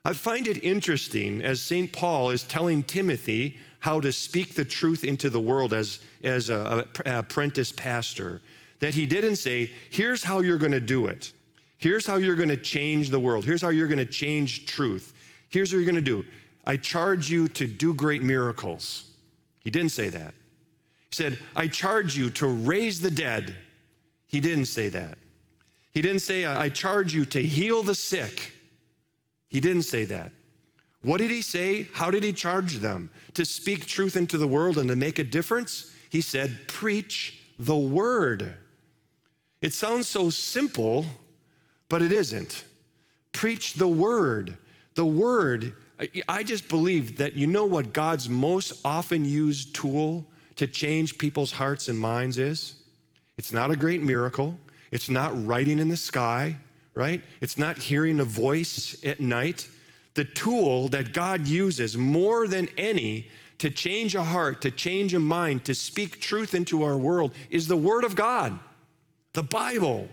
I 0.04 0.14
find 0.14 0.48
it 0.48 0.64
interesting 0.64 1.42
as 1.42 1.62
St. 1.62 1.92
Paul 1.94 2.32
is 2.32 2.44
telling 2.44 2.84
Timothy 2.84 3.58
how 3.80 4.00
to 4.02 4.12
speak 4.12 4.56
the 4.56 4.66
truth 4.66 5.04
into 5.04 5.30
the 5.30 5.40
world 5.40 5.74
as, 5.74 6.00
as 6.24 6.50
an 6.50 6.86
apprentice 7.06 7.72
pastor, 7.72 8.42
that 8.80 8.94
he 8.94 9.06
didn't 9.06 9.36
say, 9.36 9.72
here's 9.90 10.24
how 10.24 10.40
you're 10.40 10.58
going 10.58 10.72
to 10.72 10.80
do 10.80 11.08
it. 11.08 11.34
Here's 11.78 12.06
how 12.06 12.16
you're 12.16 12.36
going 12.36 12.50
to 12.50 12.58
change 12.58 13.10
the 13.10 13.20
world. 13.20 13.46
Here's 13.46 13.62
how 13.62 13.70
you're 13.70 13.88
going 13.88 14.00
to 14.00 14.06
change 14.06 14.66
truth. 14.66 15.14
Here's 15.50 15.72
what 15.72 15.78
you're 15.78 15.86
going 15.86 15.96
to 15.96 16.02
do. 16.02 16.26
I 16.66 16.78
charge 16.78 17.30
you 17.30 17.48
to 17.50 17.68
do 17.68 17.94
great 17.94 18.22
miracles. 18.22 19.12
He 19.60 19.70
didn't 19.70 19.92
say 19.92 20.10
that. 20.10 20.34
He 21.10 21.16
said, 21.16 21.40
I 21.56 21.68
charge 21.68 22.18
you 22.18 22.30
to 22.32 22.48
raise 22.48 23.00
the 23.00 23.12
dead. 23.12 23.56
He 24.28 24.40
didn't 24.40 24.66
say 24.66 24.90
that. 24.90 25.18
He 25.92 26.02
didn't 26.02 26.22
say, 26.22 26.46
I 26.46 26.70
charge 26.70 27.14
you 27.14 27.26
to 27.26 27.42
heal 27.42 27.82
the 27.82 27.96
sick. 27.96 28.54
He 29.48 29.60
didn't 29.60 29.84
say 29.84 30.06
that. 30.06 30.32
What 31.02 31.20
did 31.20 31.32
he 31.32 31.42
say? 31.42 31.88
How 31.94 32.12
did 32.12 32.24
he 32.24 32.34
charge 32.34 32.76
them? 32.78 33.10
To 33.34 33.46
speak 33.46 33.86
truth 33.86 34.16
into 34.16 34.38
the 34.38 34.48
world 34.48 34.78
and 34.78 34.90
to 34.90 34.96
make 34.96 35.18
a 35.18 35.24
difference? 35.24 35.94
He 36.10 36.22
said, 36.22 36.68
Preach 36.68 37.40
the 37.58 37.78
word. 37.78 38.54
It 39.62 39.74
sounds 39.74 40.08
so 40.08 40.30
simple, 40.30 41.06
but 41.90 42.02
it 42.02 42.12
isn't. 42.12 42.64
Preach 43.32 43.74
the 43.74 43.88
word. 43.88 44.58
The 44.96 45.06
word, 45.06 45.74
I 46.28 46.44
just 46.44 46.68
believe 46.70 47.18
that 47.18 47.34
you 47.34 47.48
know 47.48 47.66
what 47.66 47.94
God's 47.94 48.30
most 48.30 48.82
often 48.86 49.26
used 49.26 49.76
tool 49.76 50.26
to 50.56 50.68
change 50.68 51.18
people's 51.18 51.52
hearts 51.52 51.88
and 51.88 52.00
minds 52.00 52.38
is? 52.38 52.76
It's 53.38 53.54
not 53.54 53.72
a 53.72 53.76
great 53.76 54.02
miracle. 54.02 54.58
It's 54.92 55.10
not 55.10 55.46
writing 55.46 55.80
in 55.80 55.90
the 55.90 55.98
sky, 55.98 56.58
right? 56.96 57.22
It's 57.42 57.58
not 57.58 57.78
hearing 57.78 58.20
a 58.20 58.26
voice 58.26 58.98
at 59.06 59.20
night 59.20 59.68
the 60.16 60.26
tool 60.26 60.90
that 60.90 61.14
God 61.14 61.48
uses 61.48 61.98
more 61.98 62.46
than 62.48 62.68
any 62.78 63.30
to 63.60 63.70
change 63.70 64.16
a 64.16 64.24
heart, 64.24 64.62
to 64.62 64.72
change 64.72 65.14
a 65.14 65.20
mind, 65.20 65.64
to 65.66 65.74
speak 65.76 66.20
truth 66.20 66.54
into 66.54 66.84
our 66.84 66.98
world 66.98 67.34
is 67.50 67.68
the 67.68 67.78
Word 67.78 68.04
of 68.04 68.16
God, 68.16 68.60
the 69.34 69.44
Bible. 69.44 70.08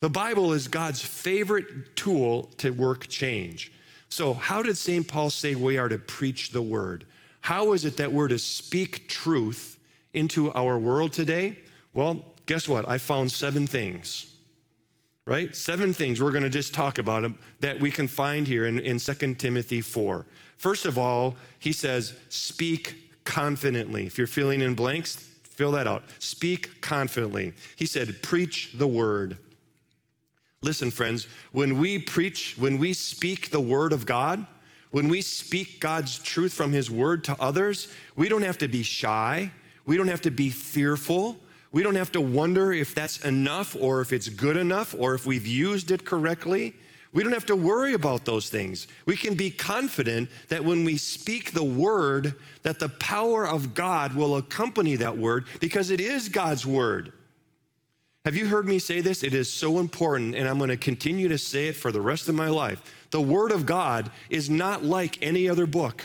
The 0.00 0.10
Bible 0.10 0.52
is 0.52 0.68
God's 0.68 1.00
favorite 1.00 1.96
tool 1.96 2.50
to 2.58 2.70
work 2.70 3.08
change. 3.08 3.72
So, 4.08 4.34
how 4.34 4.62
did 4.62 4.76
St. 4.76 5.06
Paul 5.06 5.30
say 5.30 5.54
we 5.54 5.78
are 5.78 5.88
to 5.88 5.98
preach 5.98 6.50
the 6.50 6.62
Word? 6.62 7.06
How 7.40 7.72
is 7.72 7.84
it 7.84 7.96
that 7.96 8.12
we're 8.12 8.28
to 8.28 8.38
speak 8.38 9.08
truth 9.08 9.78
into 10.12 10.52
our 10.52 10.78
world 10.78 11.12
today? 11.12 11.58
Well, 11.94 12.24
guess 12.46 12.68
what? 12.68 12.88
I 12.88 12.98
found 12.98 13.32
seven 13.32 13.66
things 13.66 14.34
right? 15.26 15.54
Seven 15.56 15.92
things 15.92 16.22
we're 16.22 16.30
going 16.30 16.44
to 16.44 16.50
just 16.50 16.74
talk 16.74 16.98
about 16.98 17.30
that 17.60 17.80
we 17.80 17.90
can 17.90 18.08
find 18.08 18.46
here 18.46 18.66
in, 18.66 18.78
in 18.78 18.98
2 18.98 19.34
Timothy 19.34 19.80
4. 19.80 20.26
First 20.58 20.86
of 20.86 20.98
all, 20.98 21.36
he 21.58 21.72
says, 21.72 22.14
speak 22.28 23.24
confidently. 23.24 24.06
If 24.06 24.18
you're 24.18 24.26
feeling 24.26 24.60
in 24.60 24.74
blanks, 24.74 25.28
fill 25.54 25.72
that 25.72 25.86
out. 25.86 26.04
Speak 26.18 26.80
confidently. 26.80 27.52
He 27.76 27.86
said, 27.86 28.22
preach 28.22 28.72
the 28.74 28.86
word. 28.86 29.38
Listen, 30.62 30.90
friends, 30.90 31.26
when 31.52 31.78
we 31.78 31.98
preach, 31.98 32.56
when 32.58 32.78
we 32.78 32.92
speak 32.92 33.50
the 33.50 33.60
word 33.60 33.92
of 33.92 34.06
God, 34.06 34.46
when 34.90 35.08
we 35.08 35.20
speak 35.20 35.80
God's 35.80 36.18
truth 36.18 36.52
from 36.52 36.72
his 36.72 36.90
word 36.90 37.24
to 37.24 37.36
others, 37.40 37.88
we 38.16 38.28
don't 38.28 38.42
have 38.42 38.58
to 38.58 38.68
be 38.68 38.82
shy. 38.82 39.50
We 39.86 39.96
don't 39.96 40.08
have 40.08 40.22
to 40.22 40.30
be 40.30 40.50
fearful. 40.50 41.36
We 41.72 41.82
don't 41.82 41.96
have 41.96 42.12
to 42.12 42.20
wonder 42.20 42.72
if 42.72 42.94
that's 42.94 43.24
enough 43.24 43.76
or 43.78 44.00
if 44.00 44.12
it's 44.12 44.28
good 44.28 44.56
enough 44.56 44.94
or 44.96 45.14
if 45.14 45.26
we've 45.26 45.46
used 45.46 45.90
it 45.90 46.04
correctly. 46.04 46.74
We 47.14 47.22
don't 47.22 47.32
have 47.32 47.46
to 47.46 47.56
worry 47.56 47.94
about 47.94 48.24
those 48.24 48.50
things. 48.50 48.88
We 49.06 49.16
can 49.16 49.34
be 49.34 49.50
confident 49.50 50.28
that 50.48 50.64
when 50.64 50.84
we 50.84 50.96
speak 50.96 51.52
the 51.52 51.64
word, 51.64 52.34
that 52.62 52.80
the 52.80 52.88
power 52.88 53.46
of 53.46 53.72
God 53.72 54.14
will 54.14 54.36
accompany 54.36 54.96
that 54.96 55.16
word 55.16 55.46
because 55.60 55.90
it 55.90 56.00
is 56.00 56.28
God's 56.28 56.66
word. 56.66 57.12
Have 58.24 58.34
you 58.34 58.46
heard 58.46 58.66
me 58.66 58.78
say 58.78 59.00
this? 59.00 59.22
It 59.22 59.34
is 59.34 59.52
so 59.52 59.78
important, 59.78 60.34
and 60.34 60.48
I'm 60.48 60.56
going 60.56 60.70
to 60.70 60.78
continue 60.78 61.28
to 61.28 61.36
say 61.36 61.68
it 61.68 61.76
for 61.76 61.92
the 61.92 62.00
rest 62.00 62.28
of 62.28 62.34
my 62.34 62.48
life. 62.48 63.06
The 63.10 63.20
Word 63.20 63.52
of 63.52 63.66
God 63.66 64.10
is 64.30 64.48
not 64.48 64.82
like 64.82 65.22
any 65.22 65.46
other 65.46 65.66
book. 65.66 66.02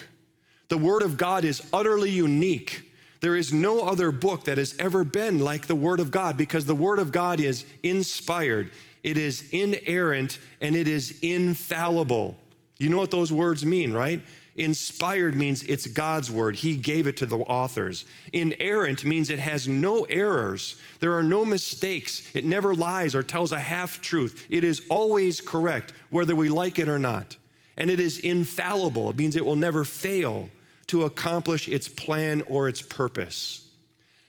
The 0.67 0.77
Word 0.77 1.01
of 1.01 1.15
God 1.15 1.45
is 1.45 1.63
utterly 1.71 2.11
unique. 2.11 2.91
There 3.21 3.37
is 3.37 3.53
no 3.53 3.81
other 3.87 4.11
book 4.11 4.43
that 4.45 4.57
has 4.57 4.75
ever 4.79 5.05
been 5.05 5.39
like 5.39 5.67
the 5.67 5.75
Word 5.75 6.01
of 6.01 6.11
God 6.11 6.35
because 6.35 6.65
the 6.65 6.75
Word 6.75 6.99
of 6.99 7.13
God 7.13 7.39
is 7.39 7.65
inspired, 7.83 8.69
it 9.03 9.17
is 9.17 9.49
inerrant, 9.51 10.39
and 10.61 10.75
it 10.75 10.87
is 10.87 11.19
infallible. 11.21 12.37
You 12.77 12.89
know 12.89 12.97
what 12.97 13.11
those 13.11 13.31
words 13.31 13.65
mean, 13.65 13.93
right? 13.93 14.21
Inspired 14.55 15.35
means 15.35 15.63
it's 15.63 15.87
God's 15.87 16.29
word. 16.29 16.55
He 16.55 16.75
gave 16.75 17.07
it 17.07 17.15
to 17.17 17.25
the 17.25 17.37
authors. 17.37 18.03
Inerrant 18.33 19.05
means 19.05 19.29
it 19.29 19.39
has 19.39 19.69
no 19.69 20.03
errors. 20.03 20.75
There 20.99 21.13
are 21.13 21.23
no 21.23 21.45
mistakes. 21.45 22.29
It 22.35 22.43
never 22.43 22.75
lies 22.75 23.15
or 23.15 23.23
tells 23.23 23.53
a 23.53 23.59
half 23.59 24.01
truth. 24.01 24.45
It 24.49 24.65
is 24.65 24.81
always 24.89 25.39
correct, 25.39 25.93
whether 26.09 26.35
we 26.35 26.49
like 26.49 26.77
it 26.77 26.89
or 26.89 26.99
not. 26.99 27.37
And 27.77 27.89
it 27.89 28.01
is 28.01 28.19
infallible. 28.19 29.09
It 29.11 29.17
means 29.17 29.37
it 29.37 29.45
will 29.45 29.55
never 29.55 29.85
fail 29.85 30.49
to 30.87 31.03
accomplish 31.03 31.69
its 31.69 31.87
plan 31.87 32.41
or 32.47 32.67
its 32.67 32.81
purpose. 32.81 33.65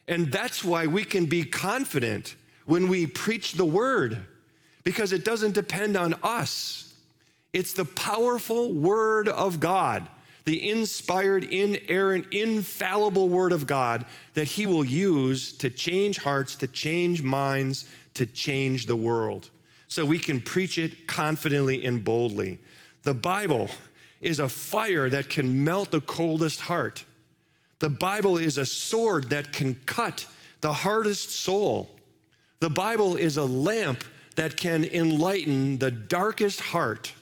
And 0.07 0.31
that's 0.31 0.63
why 0.63 0.87
we 0.87 1.05
can 1.05 1.27
be 1.27 1.45
confident 1.45 2.37
when 2.67 2.89
we 2.89 3.07
preach 3.07 3.55
the 3.55 3.65
word, 3.65 4.25
because 4.85 5.13
it 5.13 5.25
doesn't 5.25 5.55
depend 5.55 5.97
on 5.97 6.15
us. 6.23 6.95
It's 7.53 7.73
the 7.73 7.85
powerful 7.85 8.73
word 8.73 9.29
of 9.29 9.61
God, 9.61 10.07
the 10.45 10.71
inspired, 10.71 11.45
inerrant, 11.45 12.27
infallible 12.33 13.29
word 13.29 13.53
of 13.53 13.67
God 13.67 14.07
that 14.35 14.47
He 14.47 14.67
will 14.67 14.85
use 14.85 15.53
to 15.59 15.71
change 15.71 16.19
hearts, 16.19 16.55
to 16.57 16.67
change 16.69 17.23
minds, 17.23 17.89
to 18.15 18.27
change 18.27 18.87
the 18.87 18.97
world. 18.97 19.51
So 19.89 20.05
we 20.05 20.19
can 20.19 20.41
preach 20.41 20.79
it 20.79 21.07
confidently 21.09 21.85
and 21.85 22.05
boldly. 22.05 22.59
The 23.03 23.15
Bible 23.15 23.69
is 24.21 24.39
a 24.39 24.49
fire 24.49 25.11
that 25.11 25.29
can 25.29 25.65
melt 25.65 25.91
the 25.91 26.01
coldest 26.03 26.61
heart. 26.61 27.05
The 27.81 27.89
Bible 27.89 28.37
is 28.37 28.59
a 28.59 28.67
sword 28.67 29.31
that 29.31 29.53
can 29.53 29.75
cut 29.87 30.27
the 30.61 30.73
hardest 30.73 31.31
soul. 31.31 31.91
The 32.61 32.71
Bible 32.71 33.17
is 33.17 33.39
a 33.39 33.45
lamp 33.45 34.05
that 34.41 34.57
can 34.57 34.87
enlighten 34.87 35.77
the 35.77 35.91
darkest 35.91 36.61
heart. 36.61 37.13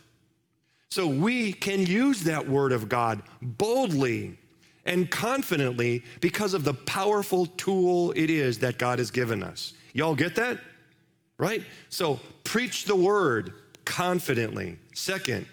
So 0.89 1.09
we 1.09 1.53
can 1.53 1.85
use 1.85 2.23
that 2.23 2.49
word 2.49 2.71
of 2.71 2.89
God 2.89 3.23
boldly 3.43 4.39
and 4.85 5.11
confidently 5.11 6.05
because 6.21 6.55
of 6.55 6.63
the 6.63 6.75
powerful 6.75 7.47
tool 7.47 8.13
it 8.13 8.31
is 8.31 8.61
that 8.61 8.79
God 8.79 9.01
has 9.01 9.11
given 9.11 9.43
us. 9.43 9.73
Y'all 9.95 10.15
get 10.15 10.37
that? 10.37 10.61
Right? 11.39 11.65
So 11.89 12.21
preach 12.45 12.85
the 12.85 12.95
word 12.95 13.53
confidently. 13.85 14.79
Second, 14.95 15.45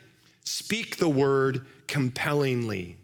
Speak 0.44 0.98
the 0.98 1.10
word 1.10 1.66
compellingly. 1.88 2.98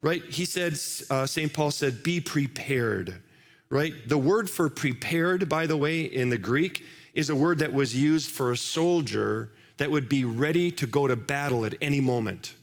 Right? 0.00 0.24
He 0.24 0.46
said, 0.46 0.72
uh, 1.10 1.26
St. 1.26 1.52
Paul 1.52 1.70
said, 1.70 2.02
be 2.02 2.18
prepared. 2.22 3.16
Right? 3.68 3.92
The 4.08 4.16
word 4.16 4.48
for 4.48 4.70
prepared, 4.70 5.46
by 5.46 5.66
the 5.66 5.76
way, 5.76 6.00
in 6.00 6.30
the 6.30 6.38
Greek, 6.38 6.82
is 7.14 7.30
a 7.30 7.34
word 7.34 7.58
that 7.58 7.72
was 7.72 7.94
used 7.94 8.30
for 8.30 8.52
a 8.52 8.56
soldier 8.56 9.50
that 9.76 9.90
would 9.90 10.08
be 10.08 10.24
ready 10.24 10.70
to 10.70 10.86
go 10.86 11.06
to 11.06 11.16
battle 11.16 11.64
at 11.64 11.74
any 11.80 12.00
moment. 12.00 12.54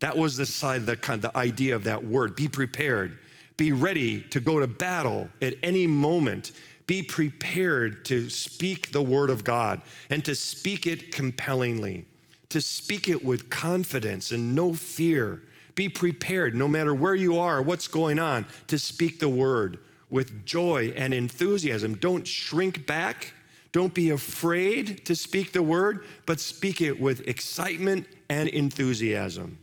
That 0.00 0.16
was 0.16 0.36
the 0.36 0.46
side, 0.46 0.86
the 0.86 0.96
kind, 0.96 1.22
the 1.22 1.36
idea 1.36 1.74
of 1.74 1.84
that 1.84 2.04
word. 2.04 2.36
Be 2.36 2.48
prepared. 2.48 3.18
Be 3.56 3.72
ready 3.72 4.20
to 4.30 4.40
go 4.40 4.60
to 4.60 4.66
battle 4.66 5.28
at 5.40 5.54
any 5.62 5.86
moment. 5.86 6.52
Be 6.86 7.02
prepared 7.02 8.04
to 8.06 8.28
speak 8.30 8.92
the 8.92 9.02
word 9.02 9.30
of 9.30 9.42
God 9.42 9.82
and 10.10 10.24
to 10.24 10.34
speak 10.34 10.86
it 10.86 11.12
compellingly 11.12 12.06
to 12.48 12.60
speak 12.60 13.08
it 13.08 13.24
with 13.24 13.50
confidence 13.50 14.30
and 14.30 14.54
no 14.54 14.72
fear. 14.72 15.42
Be 15.74 15.88
prepared, 15.88 16.54
no 16.54 16.68
matter 16.68 16.94
where 16.94 17.14
you 17.14 17.38
are, 17.38 17.60
what's 17.60 17.88
going 17.88 18.18
on, 18.18 18.46
to 18.68 18.78
speak 18.78 19.20
the 19.20 19.28
word 19.28 19.78
with 20.08 20.46
joy 20.46 20.92
and 20.96 21.12
enthusiasm. 21.12 21.96
Don't 21.96 22.26
shrink 22.26 22.86
back. 22.86 23.34
Don't 23.76 23.92
be 23.92 24.08
afraid 24.08 25.04
to 25.04 25.14
speak 25.14 25.52
the 25.52 25.62
word, 25.62 26.06
but 26.24 26.40
speak 26.40 26.80
it 26.80 26.98
with 26.98 27.28
excitement 27.28 28.06
and 28.30 28.48
enthusiasm. 28.48 29.58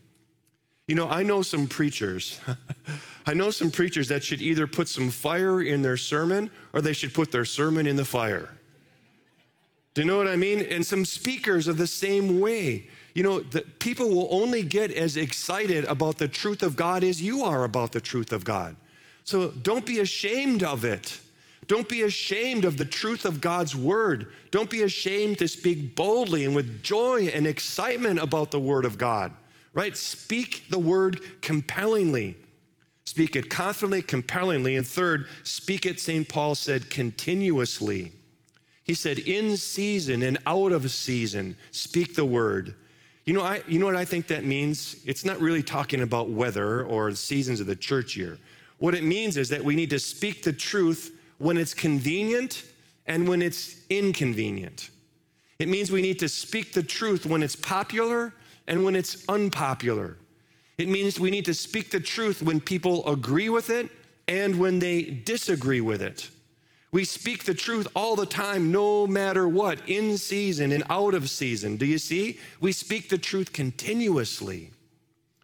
You 0.87 0.93
know, 0.93 1.09
I 1.09 1.23
know 1.23 1.41
some 1.41 1.65
preachers. 1.65 2.39
I 3.25 3.33
know 3.33 3.49
some 3.49 3.71
preachers 3.71 4.09
that 4.09 4.23
should 4.23 4.39
either 4.39 4.67
put 4.67 4.87
some 4.87 5.09
fire 5.09 5.63
in 5.63 5.81
their 5.81 5.97
sermon 5.97 6.51
or 6.73 6.81
they 6.81 6.93
should 6.93 7.11
put 7.11 7.31
their 7.31 7.43
sermon 7.43 7.87
in 7.87 7.95
the 7.95 8.05
fire. 8.05 8.49
Do 9.95 10.03
you 10.03 10.07
know 10.07 10.17
what 10.19 10.27
I 10.27 10.35
mean? 10.35 10.59
And 10.59 10.85
some 10.85 11.05
speakers 11.05 11.67
are 11.67 11.73
the 11.73 11.87
same 11.87 12.39
way. 12.39 12.89
You 13.15 13.23
know, 13.23 13.39
the, 13.39 13.61
people 13.61 14.09
will 14.09 14.27
only 14.29 14.61
get 14.61 14.91
as 14.91 15.17
excited 15.17 15.85
about 15.85 16.19
the 16.19 16.27
truth 16.27 16.61
of 16.61 16.75
God 16.75 17.03
as 17.03 17.19
you 17.19 17.43
are 17.43 17.63
about 17.63 17.93
the 17.93 18.01
truth 18.01 18.31
of 18.31 18.43
God. 18.43 18.75
So 19.23 19.49
don't 19.49 19.87
be 19.87 20.01
ashamed 20.01 20.61
of 20.61 20.85
it. 20.85 21.19
Don't 21.67 21.87
be 21.87 22.03
ashamed 22.03 22.65
of 22.65 22.77
the 22.77 22.85
truth 22.85 23.25
of 23.25 23.41
God's 23.41 23.75
word. 23.75 24.27
Don't 24.51 24.69
be 24.69 24.83
ashamed 24.83 25.37
to 25.39 25.47
speak 25.47 25.95
boldly 25.95 26.45
and 26.45 26.55
with 26.55 26.83
joy 26.83 27.27
and 27.27 27.47
excitement 27.47 28.19
about 28.19 28.51
the 28.51 28.59
word 28.59 28.85
of 28.85 28.97
God, 28.97 29.31
right? 29.73 29.95
Speak 29.95 30.65
the 30.69 30.79
word 30.79 31.21
compellingly. 31.41 32.37
Speak 33.05 33.35
it 33.35 33.49
confidently, 33.49 34.01
compellingly. 34.01 34.75
And 34.75 34.87
third, 34.87 35.27
speak 35.43 35.85
it, 35.85 35.99
St. 35.99 36.27
Paul 36.27 36.55
said, 36.55 36.89
continuously. 36.89 38.11
He 38.83 38.93
said, 38.93 39.19
in 39.19 39.55
season 39.57 40.23
and 40.23 40.37
out 40.45 40.71
of 40.71 40.89
season, 40.91 41.55
speak 41.71 42.15
the 42.15 42.25
word. 42.25 42.75
You 43.25 43.33
know, 43.33 43.41
I, 43.41 43.61
you 43.67 43.79
know 43.79 43.85
what 43.85 43.95
I 43.95 44.03
think 44.03 44.27
that 44.27 44.43
means? 44.43 44.97
It's 45.05 45.23
not 45.23 45.39
really 45.39 45.63
talking 45.63 46.01
about 46.01 46.29
weather 46.29 46.83
or 46.83 47.13
seasons 47.15 47.61
of 47.61 47.67
the 47.67 47.75
church 47.75 48.17
year. 48.17 48.37
What 48.79 48.95
it 48.95 49.03
means 49.03 49.37
is 49.37 49.47
that 49.49 49.63
we 49.63 49.75
need 49.75 49.89
to 49.91 49.99
speak 49.99 50.43
the 50.43 50.51
truth 50.51 51.17
when 51.37 51.57
it's 51.57 51.73
convenient 51.73 52.63
and 53.05 53.27
when 53.27 53.41
it's 53.41 53.85
inconvenient. 53.89 54.89
It 55.59 55.67
means 55.67 55.91
we 55.91 56.01
need 56.01 56.19
to 56.19 56.29
speak 56.29 56.73
the 56.73 56.83
truth 56.83 57.25
when 57.25 57.43
it's 57.43 57.55
popular 57.55 58.33
and 58.67 58.83
when 58.83 58.95
it's 58.95 59.27
unpopular. 59.27 60.17
It 60.77 60.87
means 60.87 61.19
we 61.19 61.31
need 61.31 61.45
to 61.45 61.53
speak 61.53 61.91
the 61.91 61.99
truth 61.99 62.41
when 62.41 62.59
people 62.59 63.07
agree 63.07 63.49
with 63.49 63.69
it 63.69 63.89
and 64.27 64.59
when 64.59 64.79
they 64.79 65.03
disagree 65.03 65.81
with 65.81 66.01
it. 66.01 66.29
We 66.91 67.05
speak 67.05 67.43
the 67.43 67.53
truth 67.55 67.87
all 67.95 68.15
the 68.15 68.25
time, 68.25 68.71
no 68.71 69.07
matter 69.07 69.47
what, 69.47 69.79
in 69.87 70.17
season 70.17 70.71
and 70.71 70.83
out 70.89 71.15
of 71.15 71.29
season. 71.29 71.75
Do 71.75 71.85
you 71.85 71.97
see? 71.97 72.39
We 72.59 72.71
speak 72.71 73.09
the 73.09 73.17
truth 73.17 73.51
continuously. 73.51 74.69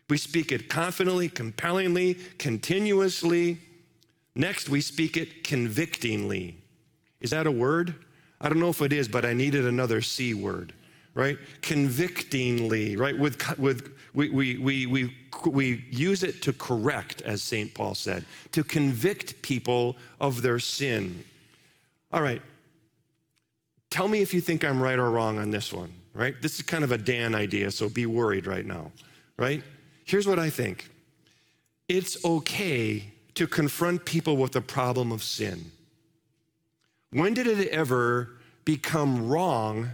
We 0.10 0.18
speak 0.18 0.52
it 0.52 0.70
confidently, 0.70 1.28
compellingly, 1.28 2.16
continuously. 2.38 3.60
Next, 4.40 4.70
we 4.70 4.80
speak 4.80 5.18
it 5.18 5.44
convictingly. 5.44 6.56
Is 7.20 7.32
that 7.32 7.46
a 7.46 7.52
word? 7.52 7.94
I 8.40 8.48
don't 8.48 8.62
know 8.62 8.70
if 8.70 8.82
it 8.82 8.94
is, 8.94 9.10
but 9.10 9.26
I 9.26 9.34
needed 9.34 9.66
another 9.66 10.02
C 10.02 10.34
word, 10.34 10.72
right? 11.14 11.38
Convictingly, 11.62 12.96
right? 12.96 13.20
With, 13.20 13.60
with, 13.60 13.92
we, 14.14 14.30
we, 14.30 14.58
we, 14.58 14.86
we, 14.86 15.14
we 15.46 15.84
use 15.92 16.24
it 16.24 16.42
to 16.44 16.54
correct, 16.54 17.22
as 17.24 17.42
St. 17.44 17.74
Paul 17.74 17.96
said, 17.96 18.24
to 18.54 18.64
convict 18.64 19.42
people 19.42 19.98
of 20.22 20.42
their 20.42 20.60
sin. 20.60 21.22
All 22.14 22.22
right. 22.22 22.42
Tell 23.90 24.08
me 24.08 24.22
if 24.22 24.34
you 24.34 24.40
think 24.40 24.64
I'm 24.64 24.82
right 24.82 24.98
or 24.98 25.12
wrong 25.12 25.38
on 25.38 25.52
this 25.52 25.74
one, 25.74 25.92
right? 26.14 26.42
This 26.42 26.56
is 26.56 26.62
kind 26.62 26.86
of 26.86 26.94
a 26.94 26.98
Dan 26.98 27.36
idea, 27.36 27.72
so 27.72 27.90
be 27.90 28.06
worried 28.06 28.48
right 28.48 28.66
now, 28.66 28.94
right? 29.38 29.62
Here's 30.06 30.26
what 30.26 30.40
I 30.40 30.50
think 30.50 30.90
it's 31.90 32.24
okay 32.24 33.12
to 33.40 33.48
confront 33.48 34.04
people 34.04 34.36
with 34.36 34.52
the 34.52 34.60
problem 34.60 35.14
of 35.14 35.24
sin. 35.24 35.72
When 37.12 37.34
did 37.34 37.48
it 37.48 37.70
ever 37.70 38.32
become 38.66 39.30
wrong 39.30 39.92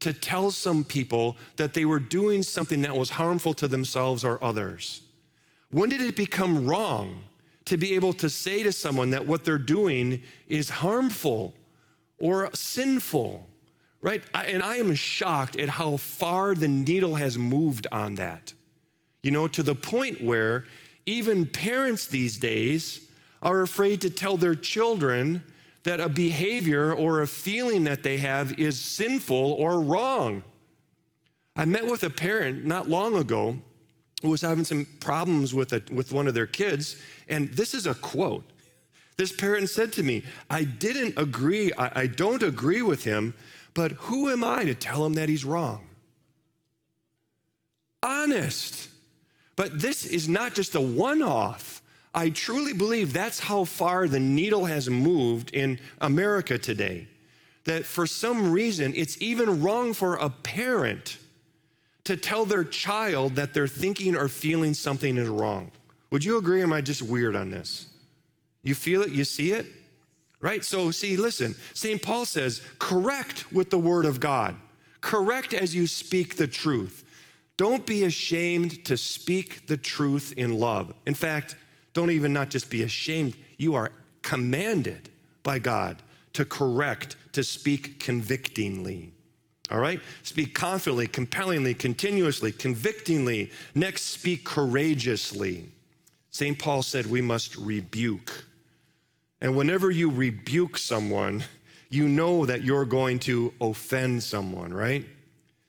to 0.00 0.14
tell 0.14 0.50
some 0.50 0.82
people 0.82 1.36
that 1.56 1.74
they 1.74 1.84
were 1.84 1.98
doing 1.98 2.42
something 2.42 2.80
that 2.80 2.96
was 2.96 3.10
harmful 3.10 3.52
to 3.52 3.68
themselves 3.68 4.24
or 4.24 4.42
others? 4.42 5.02
When 5.70 5.90
did 5.90 6.00
it 6.00 6.16
become 6.16 6.66
wrong 6.66 7.24
to 7.66 7.76
be 7.76 7.94
able 7.94 8.14
to 8.14 8.30
say 8.30 8.62
to 8.62 8.72
someone 8.72 9.10
that 9.10 9.26
what 9.26 9.44
they're 9.44 9.58
doing 9.58 10.22
is 10.48 10.70
harmful 10.70 11.52
or 12.18 12.48
sinful, 12.54 13.46
right? 14.00 14.22
and 14.32 14.62
I 14.62 14.76
am 14.76 14.94
shocked 14.94 15.56
at 15.56 15.68
how 15.68 15.98
far 15.98 16.54
the 16.54 16.68
needle 16.68 17.16
has 17.16 17.36
moved 17.36 17.86
on 17.92 18.14
that. 18.14 18.54
You 19.22 19.30
know, 19.30 19.46
to 19.48 19.62
the 19.62 19.74
point 19.74 20.24
where 20.24 20.64
even 21.06 21.46
parents 21.46 22.06
these 22.06 22.38
days 22.38 23.08
are 23.42 23.62
afraid 23.62 24.00
to 24.02 24.10
tell 24.10 24.36
their 24.36 24.54
children 24.54 25.42
that 25.82 26.00
a 26.00 26.08
behavior 26.08 26.94
or 26.94 27.20
a 27.22 27.26
feeling 27.26 27.84
that 27.84 28.02
they 28.02 28.18
have 28.18 28.58
is 28.58 28.78
sinful 28.80 29.52
or 29.52 29.80
wrong. 29.80 30.44
I 31.56 31.64
met 31.64 31.86
with 31.86 32.04
a 32.04 32.10
parent 32.10 32.64
not 32.64 32.88
long 32.88 33.16
ago 33.16 33.58
who 34.22 34.30
was 34.30 34.40
having 34.40 34.64
some 34.64 34.86
problems 35.00 35.52
with, 35.52 35.72
a, 35.72 35.82
with 35.92 36.12
one 36.12 36.28
of 36.28 36.34
their 36.34 36.46
kids, 36.46 36.96
and 37.28 37.48
this 37.50 37.74
is 37.74 37.86
a 37.86 37.94
quote. 37.94 38.44
This 39.16 39.32
parent 39.32 39.68
said 39.68 39.92
to 39.94 40.02
me, 40.02 40.22
I 40.48 40.64
didn't 40.64 41.18
agree, 41.18 41.72
I, 41.76 42.02
I 42.02 42.06
don't 42.06 42.42
agree 42.42 42.82
with 42.82 43.04
him, 43.04 43.34
but 43.74 43.92
who 43.92 44.30
am 44.30 44.44
I 44.44 44.64
to 44.64 44.74
tell 44.74 45.04
him 45.04 45.14
that 45.14 45.28
he's 45.28 45.44
wrong? 45.44 45.86
Honest. 48.02 48.88
But 49.62 49.78
this 49.78 50.04
is 50.04 50.28
not 50.28 50.56
just 50.56 50.74
a 50.74 50.80
one 50.80 51.22
off. 51.22 51.82
I 52.12 52.30
truly 52.30 52.72
believe 52.72 53.12
that's 53.12 53.38
how 53.38 53.62
far 53.62 54.08
the 54.08 54.18
needle 54.18 54.64
has 54.64 54.90
moved 54.90 55.54
in 55.54 55.78
America 56.00 56.58
today. 56.58 57.06
That 57.62 57.86
for 57.86 58.04
some 58.04 58.50
reason, 58.50 58.92
it's 58.96 59.22
even 59.22 59.62
wrong 59.62 59.92
for 59.92 60.16
a 60.16 60.30
parent 60.30 61.16
to 62.02 62.16
tell 62.16 62.44
their 62.44 62.64
child 62.64 63.36
that 63.36 63.54
they're 63.54 63.68
thinking 63.68 64.16
or 64.16 64.26
feeling 64.26 64.74
something 64.74 65.16
is 65.16 65.28
wrong. 65.28 65.70
Would 66.10 66.24
you 66.24 66.38
agree? 66.38 66.60
Am 66.60 66.72
I 66.72 66.80
just 66.80 67.00
weird 67.00 67.36
on 67.36 67.50
this? 67.52 67.86
You 68.64 68.74
feel 68.74 69.02
it? 69.02 69.12
You 69.12 69.22
see 69.22 69.52
it? 69.52 69.66
Right? 70.40 70.64
So, 70.64 70.90
see, 70.90 71.16
listen, 71.16 71.54
St. 71.72 72.02
Paul 72.02 72.24
says, 72.24 72.62
correct 72.80 73.52
with 73.52 73.70
the 73.70 73.78
word 73.78 74.06
of 74.06 74.18
God, 74.18 74.56
correct 75.00 75.54
as 75.54 75.72
you 75.72 75.86
speak 75.86 76.34
the 76.34 76.48
truth. 76.48 77.04
Don't 77.62 77.86
be 77.86 78.02
ashamed 78.02 78.84
to 78.86 78.96
speak 78.96 79.68
the 79.68 79.76
truth 79.76 80.34
in 80.36 80.58
love. 80.58 80.92
In 81.06 81.14
fact, 81.14 81.54
don't 81.92 82.10
even 82.10 82.32
not 82.32 82.50
just 82.50 82.68
be 82.68 82.82
ashamed, 82.82 83.36
you 83.56 83.76
are 83.76 83.92
commanded 84.22 85.10
by 85.44 85.60
God 85.60 86.02
to 86.32 86.44
correct, 86.44 87.14
to 87.34 87.44
speak 87.44 88.00
convictingly. 88.00 89.12
All 89.70 89.78
right? 89.78 90.00
Speak 90.24 90.56
confidently, 90.56 91.06
compellingly, 91.06 91.72
continuously, 91.72 92.50
convictingly. 92.50 93.52
Next, 93.76 94.06
speak 94.06 94.42
courageously. 94.42 95.68
St. 96.32 96.58
Paul 96.58 96.82
said 96.82 97.06
we 97.06 97.20
must 97.20 97.54
rebuke. 97.54 98.44
And 99.40 99.56
whenever 99.56 99.88
you 99.88 100.10
rebuke 100.10 100.78
someone, 100.78 101.44
you 101.90 102.08
know 102.08 102.44
that 102.44 102.64
you're 102.64 102.84
going 102.84 103.20
to 103.20 103.54
offend 103.60 104.24
someone, 104.24 104.74
right? 104.74 105.06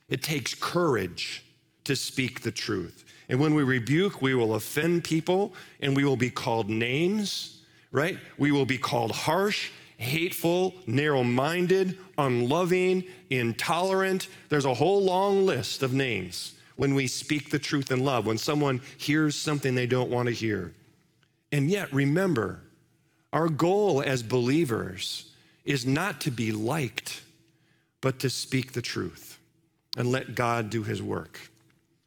It 0.09 0.23
takes 0.23 0.55
courage 0.55 1.42
to 1.85 1.95
speak 1.95 2.41
the 2.41 2.51
truth. 2.51 3.05
And 3.29 3.39
when 3.39 3.55
we 3.55 3.63
rebuke, 3.63 4.21
we 4.21 4.35
will 4.35 4.55
offend 4.55 5.03
people 5.03 5.53
and 5.79 5.95
we 5.95 6.03
will 6.03 6.17
be 6.17 6.29
called 6.29 6.69
names, 6.69 7.61
right? 7.91 8.17
We 8.37 8.51
will 8.51 8.65
be 8.65 8.77
called 8.77 9.11
harsh, 9.11 9.71
hateful, 9.97 10.73
narrow 10.85 11.23
minded, 11.23 11.97
unloving, 12.17 13.03
intolerant. 13.29 14.27
There's 14.49 14.65
a 14.65 14.73
whole 14.73 15.03
long 15.03 15.45
list 15.45 15.83
of 15.83 15.93
names 15.93 16.53
when 16.75 16.95
we 16.95 17.07
speak 17.07 17.49
the 17.49 17.59
truth 17.59 17.91
in 17.91 18.03
love, 18.03 18.25
when 18.25 18.37
someone 18.37 18.81
hears 18.97 19.35
something 19.35 19.75
they 19.75 19.87
don't 19.87 20.09
want 20.09 20.27
to 20.27 20.33
hear. 20.33 20.73
And 21.51 21.69
yet, 21.69 21.93
remember, 21.93 22.61
our 23.31 23.47
goal 23.47 24.01
as 24.01 24.23
believers 24.23 25.31
is 25.65 25.85
not 25.85 26.21
to 26.21 26.31
be 26.31 26.51
liked, 26.51 27.21
but 28.01 28.19
to 28.19 28.29
speak 28.29 28.73
the 28.73 28.81
truth 28.81 29.39
and 29.95 30.11
let 30.11 30.35
God 30.35 30.69
do 30.69 30.83
his 30.83 31.01
work. 31.01 31.39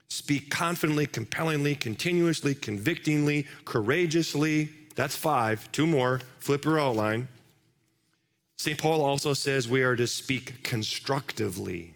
Speak 0.08 0.50
confidently, 0.50 1.06
compellingly, 1.06 1.74
continuously, 1.74 2.54
convictingly, 2.54 3.46
courageously. 3.64 4.70
That's 4.94 5.16
five. 5.16 5.70
Two 5.72 5.86
more. 5.86 6.20
Flip 6.38 6.64
your 6.64 6.78
outline. 6.78 7.28
St. 8.56 8.78
Paul 8.78 9.02
also 9.02 9.34
says 9.34 9.68
we 9.68 9.82
are 9.82 9.96
to 9.96 10.06
speak 10.06 10.62
constructively. 10.62 11.94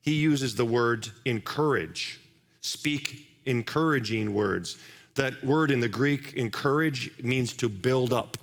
He 0.00 0.14
uses 0.14 0.56
the 0.56 0.64
word 0.64 1.08
encourage, 1.24 2.20
speak 2.60 3.28
encouraging 3.46 4.34
words. 4.34 4.78
That 5.14 5.44
word 5.44 5.70
in 5.70 5.80
the 5.80 5.88
Greek, 5.88 6.34
encourage, 6.34 7.12
means 7.22 7.52
to 7.58 7.68
build 7.68 8.12
up, 8.12 8.36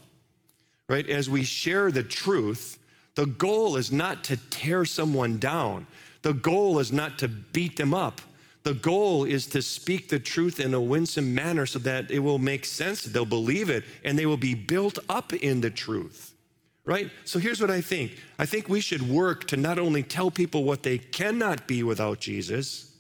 right? 0.88 1.08
As 1.10 1.30
we 1.30 1.44
share 1.44 1.92
the 1.92 2.04
truth, 2.04 2.80
the 3.16 3.26
goal 3.26 3.76
is 3.76 3.92
not 3.92 4.24
to 4.26 4.38
tear 4.50 4.86
someone 4.86 5.38
down, 5.38 5.86
the 6.22 6.34
goal 6.34 6.80
is 6.80 6.92
not 6.92 7.20
to 7.20 7.28
beat 7.28 7.76
them 7.76 7.94
up. 7.94 8.22
The 8.64 8.74
goal 8.74 9.24
is 9.24 9.48
to 9.48 9.62
speak 9.62 10.10
the 10.10 10.20
truth 10.20 10.60
in 10.60 10.74
a 10.74 10.82
winsome 10.82 11.34
manner 11.34 11.66
so 11.66 11.80
that 11.80 12.12
it 12.12 12.20
will 12.20 12.40
make 12.40 12.66
sense, 12.66 13.04
they'll 13.04 13.26
believe 13.26 13.70
it, 13.70 13.86
and 14.04 14.20
they 14.20 14.26
will 14.26 14.38
be 14.38 14.54
built 14.54 15.00
up 15.08 15.34
in 15.34 15.62
the 15.62 15.70
truth. 15.70 16.34
Right? 16.86 17.12
So 17.24 17.40
here's 17.40 17.62
what 17.62 17.70
I 17.70 17.82
think 17.82 18.14
I 18.38 18.46
think 18.46 18.68
we 18.68 18.82
should 18.82 19.02
work 19.02 19.46
to 19.48 19.58
not 19.58 19.78
only 19.78 20.04
tell 20.04 20.32
people 20.32 20.64
what 20.64 20.84
they 20.84 20.98
cannot 20.98 21.68
be 21.68 21.84
without 21.84 22.20
Jesus, 22.20 22.96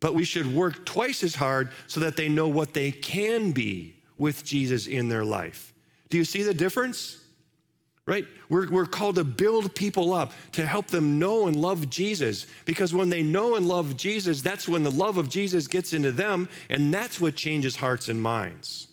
but 0.00 0.14
we 0.14 0.24
should 0.24 0.52
work 0.52 0.84
twice 0.84 1.22
as 1.22 1.34
hard 1.34 1.70
so 1.86 2.00
that 2.00 2.16
they 2.16 2.28
know 2.28 2.48
what 2.48 2.74
they 2.74 2.90
can 2.90 3.52
be 3.52 3.94
with 4.18 4.44
Jesus 4.44 4.86
in 4.86 5.08
their 5.08 5.24
life. 5.24 5.72
Do 6.10 6.18
you 6.18 6.24
see 6.24 6.42
the 6.42 6.52
difference? 6.52 7.21
Right? 8.06 8.26
We're, 8.48 8.68
we're 8.68 8.86
called 8.86 9.16
to 9.16 9.24
build 9.24 9.74
people 9.74 10.12
up, 10.12 10.32
to 10.52 10.66
help 10.66 10.88
them 10.88 11.18
know 11.18 11.46
and 11.46 11.56
love 11.56 11.88
Jesus. 11.88 12.46
Because 12.64 12.92
when 12.92 13.08
they 13.08 13.22
know 13.22 13.54
and 13.54 13.66
love 13.66 13.96
Jesus, 13.96 14.42
that's 14.42 14.68
when 14.68 14.82
the 14.82 14.90
love 14.90 15.18
of 15.18 15.28
Jesus 15.28 15.68
gets 15.68 15.92
into 15.92 16.10
them, 16.10 16.48
and 16.68 16.92
that's 16.92 17.20
what 17.20 17.36
changes 17.36 17.76
hearts 17.76 18.08
and 18.08 18.20
minds, 18.20 18.88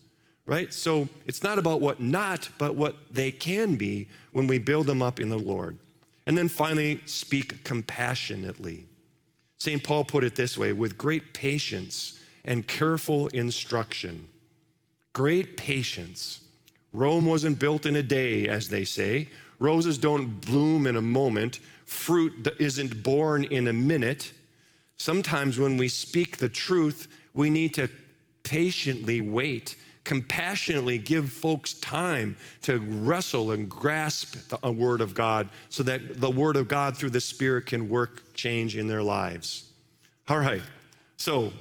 right? 0.45 0.72
So 0.74 1.10
it's 1.26 1.43
not 1.43 1.57
about 1.57 1.82
what 1.82 1.99
not, 1.99 2.49
but 2.57 2.76
what 2.76 2.97
they 3.12 3.32
can 3.32 3.76
be 3.76 4.07
when 4.32 4.47
we 4.47 4.60
build 4.60 4.86
them 4.86 5.01
up 5.01 5.20
in 5.20 5.30
the 5.30 5.39
Lord. 5.39 5.78
And 6.28 6.38
then 6.38 6.47
finally, 6.47 7.01
speak 7.05 7.64
compassionately. 7.64 8.86
St. 9.57 9.84
Paul 9.84 10.05
put 10.05 10.24
it 10.24 10.36
this 10.36 10.57
way 10.57 10.72
with 10.72 10.97
great 10.97 11.34
patience 11.34 12.20
and 12.45 12.68
careful 12.68 13.28
instruction. 13.30 14.28
Great 15.14 15.57
patience 15.57 16.41
Rome 16.94 17.26
wasn't 17.26 17.60
built 17.60 17.86
in 17.86 17.96
a 17.96 18.04
day, 18.04 18.48
as 18.48 18.70
they 18.70 18.84
say. 18.84 19.30
Roses 19.60 19.98
don't 19.98 20.42
bloom 20.42 20.88
in 20.88 20.96
a 20.96 21.02
moment. 21.02 21.60
Fruit 21.86 22.48
isn't 22.60 23.04
borne 23.04 23.44
in 23.44 23.68
a 23.68 23.74
minute. 23.74 24.34
Sometimes 24.98 25.60
when 25.60 25.78
we 25.78 25.88
speak 25.88 26.38
the 26.38 26.50
truth, 26.50 27.08
we 27.34 27.50
need 27.50 27.74
to 27.76 27.90
patiently 28.44 29.22
wait, 29.22 29.76
compassionately 30.04 30.98
give 30.98 31.32
folks 31.32 31.74
time 31.76 32.36
to 32.64 32.80
wrestle 32.80 33.52
and 33.52 33.70
grasp 33.70 34.36
the 34.50 34.66
uh, 34.66 34.72
word 34.72 35.02
of 35.02 35.14
God 35.14 35.50
so 35.70 35.84
that 35.84 36.20
the 36.20 36.32
word 36.32 36.56
of 36.56 36.68
God 36.68 36.98
through 36.98 37.12
the 37.12 37.22
Spirit 37.22 37.66
can 37.66 37.90
work 37.90 38.34
change 38.34 38.76
in 38.76 38.88
their 38.88 39.04
lives. 39.04 39.70
All 40.28 40.40
right. 40.40 40.62
So, 41.18 41.52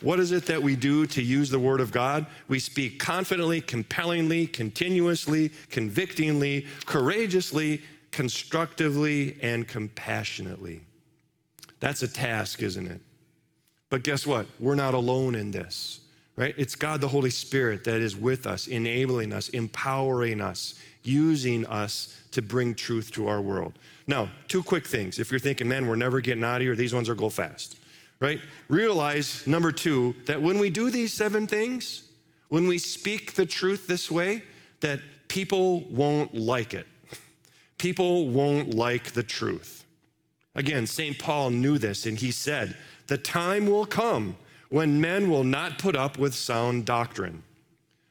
what 0.00 0.20
is 0.20 0.32
it 0.32 0.46
that 0.46 0.62
we 0.62 0.76
do 0.76 1.06
to 1.06 1.22
use 1.22 1.50
the 1.50 1.58
Word 1.58 1.80
of 1.80 1.92
God? 1.92 2.26
We 2.48 2.58
speak 2.58 2.98
confidently, 2.98 3.60
compellingly, 3.60 4.46
continuously, 4.46 5.50
convictingly, 5.70 6.66
courageously, 6.84 7.82
constructively, 8.10 9.38
and 9.42 9.66
compassionately. 9.66 10.82
That's 11.80 12.02
a 12.02 12.08
task, 12.08 12.62
isn't 12.62 12.86
it? 12.86 13.00
But 13.90 14.02
guess 14.02 14.26
what? 14.26 14.46
We're 14.58 14.74
not 14.74 14.94
alone 14.94 15.34
in 15.34 15.50
this, 15.50 16.00
right? 16.36 16.54
It's 16.56 16.74
God 16.74 17.00
the 17.00 17.08
Holy 17.08 17.30
Spirit 17.30 17.84
that 17.84 18.00
is 18.00 18.16
with 18.16 18.46
us, 18.46 18.66
enabling 18.66 19.32
us, 19.32 19.48
empowering 19.50 20.40
us, 20.40 20.74
using 21.02 21.66
us 21.66 22.20
to 22.32 22.42
bring 22.42 22.74
truth 22.74 23.12
to 23.12 23.28
our 23.28 23.40
world. 23.40 23.78
Now, 24.06 24.30
two 24.48 24.62
quick 24.62 24.86
things. 24.86 25.18
If 25.18 25.30
you're 25.30 25.40
thinking, 25.40 25.68
man, 25.68 25.86
we're 25.86 25.96
never 25.96 26.20
getting 26.20 26.44
out 26.44 26.56
of 26.56 26.62
here, 26.62 26.74
these 26.74 26.94
ones 26.94 27.08
are 27.08 27.14
go 27.14 27.28
fast 27.28 27.76
right? 28.20 28.40
Realize, 28.68 29.46
number 29.46 29.72
two, 29.72 30.14
that 30.26 30.40
when 30.40 30.58
we 30.58 30.70
do 30.70 30.90
these 30.90 31.12
seven 31.12 31.46
things, 31.46 32.04
when 32.48 32.68
we 32.68 32.78
speak 32.78 33.34
the 33.34 33.46
truth 33.46 33.86
this 33.86 34.10
way, 34.10 34.42
that 34.80 35.00
people 35.28 35.80
won't 35.90 36.34
like 36.34 36.74
it. 36.74 36.86
People 37.78 38.28
won't 38.28 38.74
like 38.74 39.12
the 39.12 39.22
truth. 39.22 39.84
Again, 40.54 40.86
St. 40.86 41.18
Paul 41.18 41.50
knew 41.50 41.76
this, 41.76 42.06
and 42.06 42.18
he 42.18 42.30
said, 42.30 42.76
The 43.08 43.18
time 43.18 43.66
will 43.66 43.84
come 43.84 44.36
when 44.70 45.00
men 45.00 45.30
will 45.30 45.44
not 45.44 45.78
put 45.78 45.94
up 45.94 46.18
with 46.18 46.34
sound 46.34 46.86
doctrine. 46.86 47.42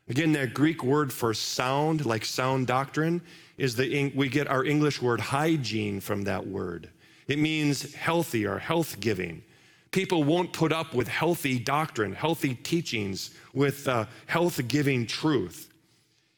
Again, 0.08 0.34
that 0.34 0.54
Greek 0.54 0.84
word 0.84 1.12
for 1.12 1.34
sound, 1.34 2.06
like 2.06 2.24
sound 2.24 2.68
doctrine, 2.68 3.22
is 3.58 3.76
the 3.76 4.12
we 4.16 4.30
get 4.30 4.48
our 4.48 4.64
English 4.64 5.02
word 5.02 5.20
hygiene 5.20 6.00
from 6.00 6.24
that 6.24 6.46
word. 6.46 6.90
It 7.28 7.40
means 7.40 7.96
healthy 7.96 8.46
or 8.46 8.60
health 8.60 9.00
giving 9.00 9.42
people 9.96 10.26
won't 10.26 10.52
put 10.52 10.74
up 10.74 10.94
with 10.94 11.08
healthy 11.08 11.58
doctrine, 11.58 12.14
healthy 12.14 12.54
teachings, 12.54 13.32
with 13.54 13.88
uh, 13.88 14.06
health 14.26 14.60
giving 14.68 15.08
truth. 15.08 15.72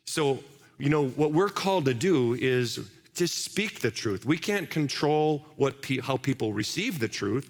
So, 0.05 0.43
you 0.77 0.89
know, 0.89 1.07
what 1.07 1.31
we're 1.31 1.49
called 1.49 1.85
to 1.85 1.95
do 1.95 2.35
is 2.35 2.87
to 3.15 3.27
speak 3.27 3.79
the 3.79 3.89
truth. 3.89 4.25
We 4.25 4.37
can't 4.37 4.69
control 4.69 5.43
what 5.55 5.81
pe- 5.81 6.01
how 6.01 6.17
people 6.17 6.53
receive 6.53 6.99
the 6.99 7.07
truth, 7.07 7.49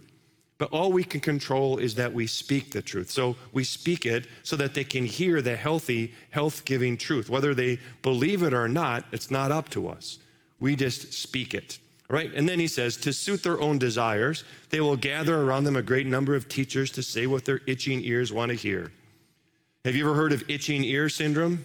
but 0.57 0.69
all 0.71 0.93
we 0.93 1.03
can 1.03 1.19
control 1.19 1.77
is 1.77 1.95
that 1.95 2.13
we 2.13 2.25
speak 2.25 2.71
the 2.71 2.81
truth. 2.81 3.11
So 3.11 3.35
we 3.51 3.65
speak 3.65 4.05
it 4.05 4.27
so 4.43 4.55
that 4.55 4.75
they 4.75 4.85
can 4.85 5.03
hear 5.03 5.41
the 5.41 5.57
healthy, 5.57 6.13
health 6.29 6.63
giving 6.63 6.95
truth. 6.95 7.29
Whether 7.29 7.53
they 7.53 7.79
believe 8.01 8.43
it 8.43 8.53
or 8.53 8.69
not, 8.69 9.03
it's 9.11 9.29
not 9.29 9.51
up 9.51 9.67
to 9.71 9.89
us. 9.89 10.19
We 10.61 10.77
just 10.77 11.11
speak 11.11 11.53
it 11.53 11.79
right? 12.09 12.33
And 12.33 12.47
then 12.47 12.59
he 12.59 12.67
says, 12.67 12.95
to 12.97 13.11
suit 13.11 13.43
their 13.43 13.59
own 13.59 13.77
desires, 13.77 14.43
they 14.69 14.79
will 14.79 14.95
gather 14.95 15.41
around 15.41 15.65
them 15.65 15.75
a 15.75 15.81
great 15.81 16.07
number 16.07 16.35
of 16.35 16.47
teachers 16.47 16.91
to 16.91 17.03
say 17.03 17.27
what 17.27 17.45
their 17.45 17.61
itching 17.67 18.01
ears 18.03 18.31
want 18.31 18.49
to 18.49 18.55
hear. 18.55 18.91
Have 19.83 19.95
you 19.95 20.05
ever 20.05 20.15
heard 20.15 20.31
of 20.31 20.49
itching 20.49 20.83
ear 20.83 21.09
syndrome? 21.09 21.63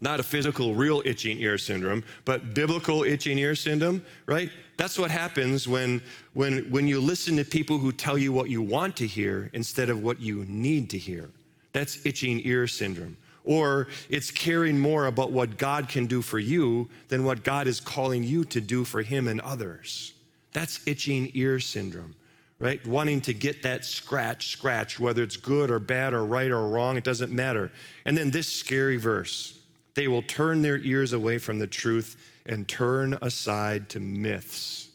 Not 0.00 0.18
a 0.18 0.22
physical, 0.24 0.74
real 0.74 1.02
itching 1.04 1.38
ear 1.38 1.58
syndrome, 1.58 2.02
but 2.24 2.54
biblical 2.54 3.04
itching 3.04 3.38
ear 3.38 3.54
syndrome, 3.54 4.04
right? 4.26 4.50
That's 4.76 4.98
what 4.98 5.10
happens 5.10 5.68
when, 5.68 6.02
when, 6.34 6.68
when 6.70 6.88
you 6.88 7.00
listen 7.00 7.36
to 7.36 7.44
people 7.44 7.78
who 7.78 7.92
tell 7.92 8.18
you 8.18 8.32
what 8.32 8.50
you 8.50 8.62
want 8.62 8.96
to 8.96 9.06
hear 9.06 9.50
instead 9.52 9.90
of 9.90 10.02
what 10.02 10.20
you 10.20 10.44
need 10.48 10.90
to 10.90 10.98
hear. 10.98 11.30
That's 11.72 12.04
itching 12.04 12.40
ear 12.44 12.66
syndrome 12.66 13.16
or 13.44 13.88
it's 14.08 14.30
caring 14.30 14.78
more 14.78 15.06
about 15.06 15.32
what 15.32 15.58
God 15.58 15.88
can 15.88 16.06
do 16.06 16.22
for 16.22 16.38
you 16.38 16.88
than 17.08 17.24
what 17.24 17.42
God 17.42 17.66
is 17.66 17.80
calling 17.80 18.22
you 18.22 18.44
to 18.46 18.60
do 18.60 18.84
for 18.84 19.02
Him 19.02 19.28
and 19.28 19.40
others. 19.40 20.14
That's 20.52 20.86
itching 20.86 21.30
ear 21.34 21.60
syndrome, 21.60 22.14
right? 22.58 22.84
Wanting 22.86 23.20
to 23.22 23.34
get 23.34 23.62
that 23.62 23.84
scratch, 23.84 24.48
scratch, 24.48 25.00
whether 25.00 25.22
it's 25.22 25.36
good 25.36 25.70
or 25.70 25.78
bad 25.78 26.12
or 26.12 26.24
right 26.24 26.50
or 26.50 26.68
wrong, 26.68 26.96
it 26.96 27.04
doesn't 27.04 27.32
matter. 27.32 27.72
And 28.04 28.16
then 28.16 28.30
this 28.30 28.48
scary 28.48 28.96
verse 28.96 29.58
they 29.94 30.08
will 30.08 30.22
turn 30.22 30.62
their 30.62 30.78
ears 30.78 31.12
away 31.12 31.38
from 31.38 31.58
the 31.58 31.66
truth 31.66 32.16
and 32.46 32.66
turn 32.66 33.18
aside 33.20 33.88
to 33.90 34.00
myths. 34.00 34.88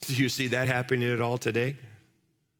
Do 0.00 0.14
you 0.14 0.28
see 0.28 0.48
that 0.48 0.68
happening 0.68 1.10
at 1.10 1.20
all 1.20 1.38
today? 1.38 1.76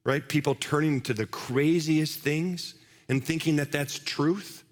Right? 0.05 0.27
People 0.29 0.55
turning 0.55 1.01
to 1.03 1.15
the 1.15 1.27
craziest 1.27 2.19
things 2.19 2.75
and 3.09 3.25
thinking 3.25 3.57
that 3.57 3.73
that's 3.73 3.99
truth. 3.99 4.65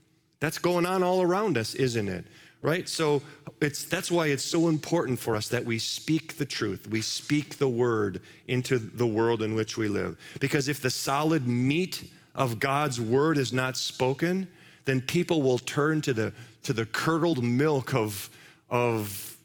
That's 0.45 0.59
going 0.59 0.85
on 0.85 1.03
all 1.03 1.23
around 1.23 1.57
us, 1.57 1.75
isn't 1.75 2.07
it? 2.07 2.27
Right? 2.61 2.87
So 2.87 3.23
it's 3.63 3.85
that's 3.87 4.11
why 4.11 4.27
it's 4.27 4.45
so 4.45 4.69
important 4.69 5.19
for 5.19 5.37
us 5.37 5.49
that 5.49 5.65
we 5.65 5.79
speak 5.79 6.37
the 6.37 6.45
truth. 6.45 6.87
We 6.87 7.01
speak 7.01 7.57
the 7.57 7.69
word 7.71 8.21
into 8.47 8.77
the 8.77 9.07
world 9.07 9.41
in 9.41 9.55
which 9.55 9.79
we 9.79 9.89
live. 9.89 10.19
Because 10.41 10.69
if 10.69 10.83
the 10.83 10.91
solid 10.91 11.49
meat 11.49 12.11
of 12.35 12.59
God's 12.59 13.01
word 13.01 13.39
is 13.39 13.55
not 13.55 13.79
spoken, 13.79 14.47
then 14.85 15.01
people 15.01 15.41
will 15.41 15.59
turn 15.59 16.03
to 16.03 16.13
the 16.13 16.31
to 16.65 16.75
the 16.75 16.85
curdled 16.85 17.43
milk 17.43 17.95
of 17.95 18.29
of 18.69 19.39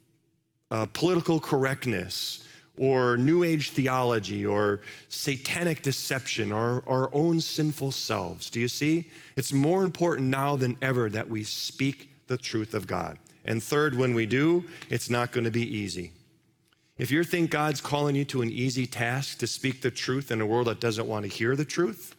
uh, 0.69 0.85
political 0.87 1.39
correctness 1.39 2.43
or 2.79 3.17
New 3.17 3.43
Age 3.43 3.71
theology 3.71 4.45
or 4.45 4.79
satanic 5.09 5.81
deception 5.81 6.53
or 6.53 6.81
our 6.87 7.09
own 7.13 7.41
sinful 7.41 7.91
selves. 7.91 8.49
Do 8.49 8.61
you 8.61 8.69
see? 8.69 9.11
It's 9.35 9.51
more 9.51 9.83
important 9.83 10.29
now 10.29 10.55
than 10.55 10.77
ever 10.81 11.09
that 11.09 11.29
we 11.29 11.43
speak 11.43 12.09
the 12.27 12.37
truth 12.37 12.73
of 12.73 12.87
God. 12.87 13.19
And 13.43 13.61
third, 13.61 13.97
when 13.97 14.13
we 14.13 14.25
do, 14.25 14.63
it's 14.89 15.09
not 15.09 15.33
going 15.33 15.43
to 15.43 15.51
be 15.51 15.77
easy. 15.77 16.13
If 16.97 17.11
you 17.11 17.23
think 17.25 17.51
God's 17.51 17.81
calling 17.81 18.15
you 18.15 18.23
to 18.25 18.41
an 18.41 18.49
easy 18.49 18.85
task 18.85 19.39
to 19.39 19.47
speak 19.47 19.81
the 19.81 19.91
truth 19.91 20.31
in 20.31 20.39
a 20.39 20.45
world 20.45 20.67
that 20.67 20.79
doesn't 20.79 21.07
want 21.07 21.23
to 21.23 21.29
hear 21.29 21.57
the 21.57 21.65
truth, 21.65 22.15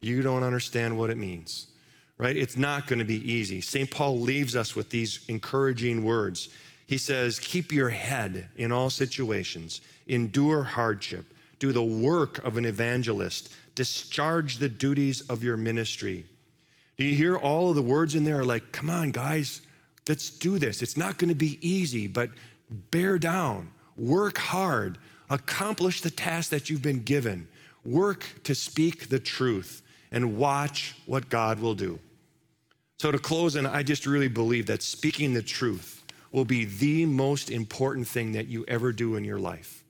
you 0.00 0.22
don't 0.22 0.44
understand 0.44 0.96
what 0.96 1.10
it 1.10 1.16
means, 1.16 1.66
right? 2.16 2.36
It's 2.36 2.56
not 2.56 2.86
going 2.86 3.00
to 3.00 3.04
be 3.04 3.32
easy. 3.32 3.60
St. 3.60 3.90
Paul 3.90 4.20
leaves 4.20 4.54
us 4.54 4.76
with 4.76 4.90
these 4.90 5.24
encouraging 5.28 6.04
words. 6.04 6.48
He 6.86 6.98
says, 6.98 7.40
Keep 7.40 7.72
your 7.72 7.88
head 7.88 8.48
in 8.56 8.70
all 8.70 8.90
situations 8.90 9.80
endure 10.06 10.62
hardship, 10.62 11.26
do 11.58 11.72
the 11.72 11.82
work 11.82 12.44
of 12.44 12.56
an 12.56 12.64
evangelist, 12.64 13.52
discharge 13.74 14.58
the 14.58 14.68
duties 14.68 15.22
of 15.22 15.42
your 15.42 15.56
ministry. 15.56 16.26
Do 16.96 17.04
you 17.04 17.14
hear 17.14 17.36
all 17.36 17.70
of 17.70 17.76
the 17.76 17.82
words 17.82 18.14
in 18.14 18.24
there? 18.24 18.44
Like, 18.44 18.72
come 18.72 18.88
on, 18.90 19.10
guys, 19.10 19.62
let's 20.08 20.30
do 20.30 20.58
this. 20.58 20.82
It's 20.82 20.96
not 20.96 21.18
going 21.18 21.28
to 21.28 21.34
be 21.34 21.58
easy, 21.66 22.06
but 22.06 22.30
bear 22.90 23.18
down, 23.18 23.70
work 23.96 24.38
hard, 24.38 24.98
accomplish 25.28 26.00
the 26.00 26.10
task 26.10 26.50
that 26.50 26.70
you've 26.70 26.82
been 26.82 27.02
given, 27.02 27.48
work 27.84 28.26
to 28.44 28.54
speak 28.54 29.08
the 29.08 29.18
truth, 29.18 29.82
and 30.10 30.36
watch 30.36 30.94
what 31.06 31.28
God 31.28 31.60
will 31.60 31.74
do. 31.74 31.98
So, 32.98 33.12
to 33.12 33.18
close, 33.18 33.56
and 33.56 33.66
I 33.66 33.82
just 33.82 34.06
really 34.06 34.28
believe 34.28 34.66
that 34.66 34.82
speaking 34.82 35.34
the 35.34 35.42
truth 35.42 36.02
will 36.32 36.46
be 36.46 36.64
the 36.64 37.04
most 37.04 37.50
important 37.50 38.08
thing 38.08 38.32
that 38.32 38.46
you 38.46 38.64
ever 38.68 38.92
do 38.92 39.16
in 39.16 39.24
your 39.24 39.38
life. 39.38 39.84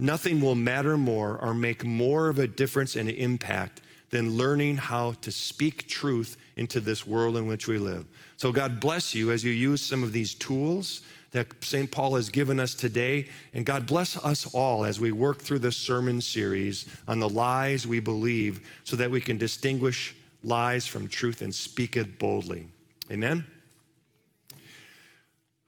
Nothing 0.00 0.40
will 0.40 0.54
matter 0.54 0.96
more 0.96 1.38
or 1.38 1.54
make 1.54 1.84
more 1.84 2.28
of 2.28 2.38
a 2.38 2.46
difference 2.46 2.96
and 2.96 3.08
impact 3.10 3.82
than 4.10 4.36
learning 4.36 4.76
how 4.76 5.12
to 5.20 5.30
speak 5.30 5.86
truth 5.86 6.36
into 6.56 6.80
this 6.80 7.06
world 7.06 7.36
in 7.36 7.46
which 7.46 7.68
we 7.68 7.78
live. 7.78 8.06
So, 8.36 8.50
God 8.50 8.80
bless 8.80 9.14
you 9.14 9.30
as 9.30 9.44
you 9.44 9.52
use 9.52 9.82
some 9.82 10.02
of 10.02 10.12
these 10.12 10.34
tools 10.34 11.02
that 11.32 11.46
St. 11.62 11.90
Paul 11.90 12.16
has 12.16 12.28
given 12.28 12.58
us 12.58 12.74
today. 12.74 13.28
And 13.54 13.64
God 13.64 13.86
bless 13.86 14.16
us 14.16 14.52
all 14.52 14.84
as 14.84 14.98
we 14.98 15.12
work 15.12 15.38
through 15.38 15.60
this 15.60 15.76
sermon 15.76 16.20
series 16.20 16.86
on 17.06 17.20
the 17.20 17.28
lies 17.28 17.86
we 17.86 18.00
believe 18.00 18.66
so 18.84 18.96
that 18.96 19.10
we 19.10 19.20
can 19.20 19.38
distinguish 19.38 20.14
lies 20.42 20.86
from 20.86 21.08
truth 21.08 21.42
and 21.42 21.54
speak 21.54 21.96
it 21.96 22.18
boldly. 22.18 22.66
Amen. 23.10 23.44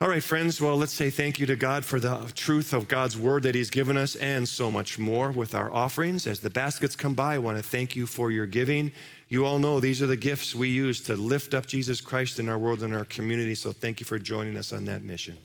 All 0.02 0.08
right, 0.08 0.20
friends, 0.20 0.60
well, 0.60 0.76
let's 0.76 0.92
say 0.92 1.10
thank 1.10 1.38
you 1.38 1.46
to 1.46 1.54
God 1.54 1.84
for 1.84 2.00
the 2.00 2.28
truth 2.34 2.72
of 2.72 2.88
God's 2.88 3.16
word 3.16 3.44
that 3.44 3.54
He's 3.54 3.70
given 3.70 3.96
us 3.96 4.16
and 4.16 4.48
so 4.48 4.68
much 4.68 4.98
more 4.98 5.30
with 5.30 5.54
our 5.54 5.72
offerings. 5.72 6.26
As 6.26 6.40
the 6.40 6.50
baskets 6.50 6.96
come 6.96 7.14
by, 7.14 7.36
I 7.36 7.38
want 7.38 7.56
to 7.56 7.62
thank 7.62 7.94
you 7.94 8.08
for 8.08 8.32
your 8.32 8.46
giving. 8.46 8.90
You 9.28 9.46
all 9.46 9.60
know 9.60 9.78
these 9.78 10.02
are 10.02 10.08
the 10.08 10.16
gifts 10.16 10.56
we 10.56 10.70
use 10.70 11.00
to 11.02 11.14
lift 11.14 11.54
up 11.54 11.66
Jesus 11.66 12.00
Christ 12.00 12.40
in 12.40 12.48
our 12.48 12.58
world 12.58 12.82
and 12.82 12.92
our 12.96 13.04
community, 13.04 13.54
so 13.54 13.70
thank 13.70 14.00
you 14.00 14.04
for 14.04 14.18
joining 14.18 14.56
us 14.56 14.72
on 14.72 14.86
that 14.86 15.04
mission. 15.04 15.38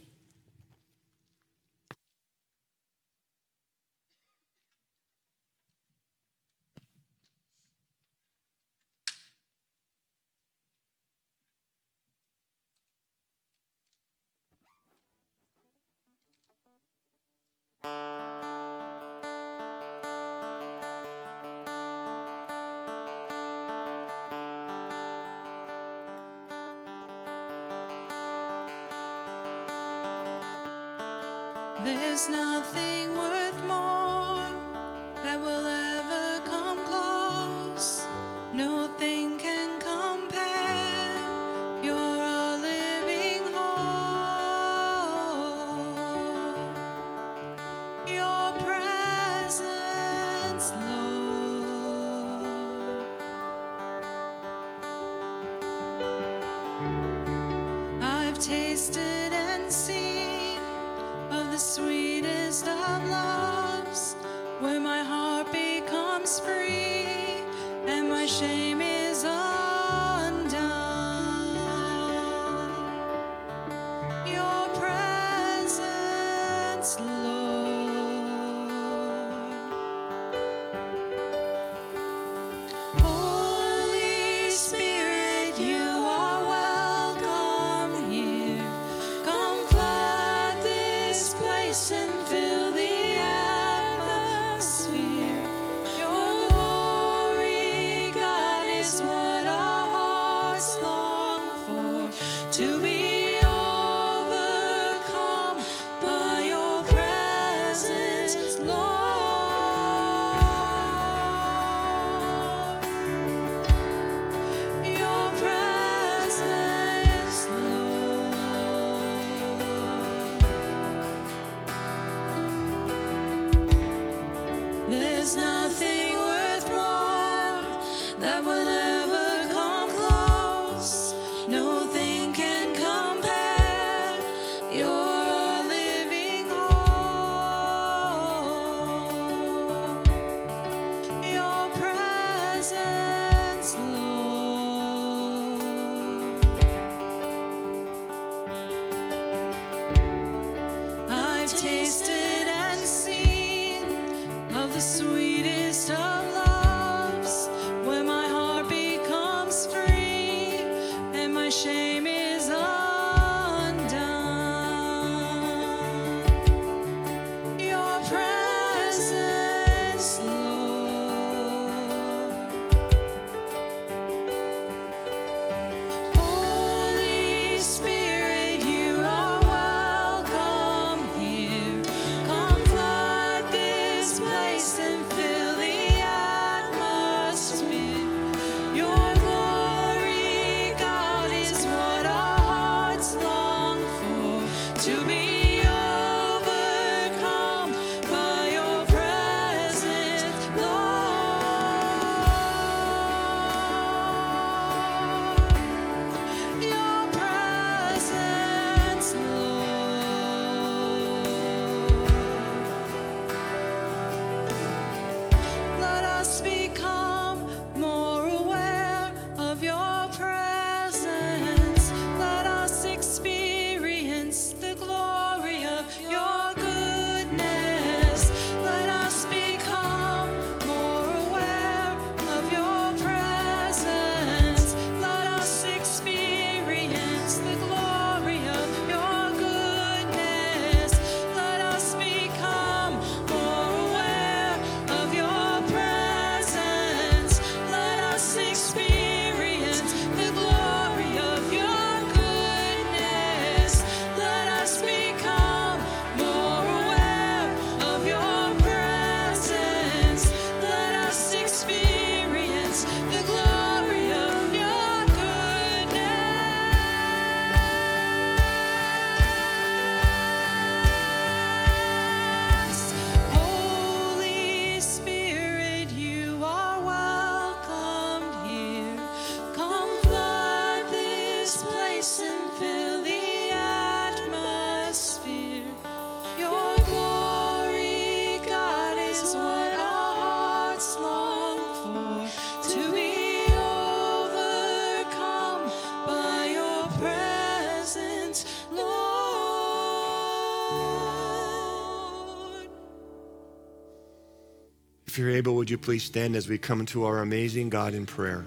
If 305.17 305.21
you're 305.21 305.31
able, 305.31 305.55
would 305.55 305.67
you 305.67 305.79
please 305.79 306.03
stand 306.03 306.35
as 306.35 306.47
we 306.47 306.59
come 306.59 306.85
to 306.85 307.05
our 307.05 307.23
amazing 307.23 307.69
God 307.69 307.95
in 307.95 308.05
prayer? 308.05 308.45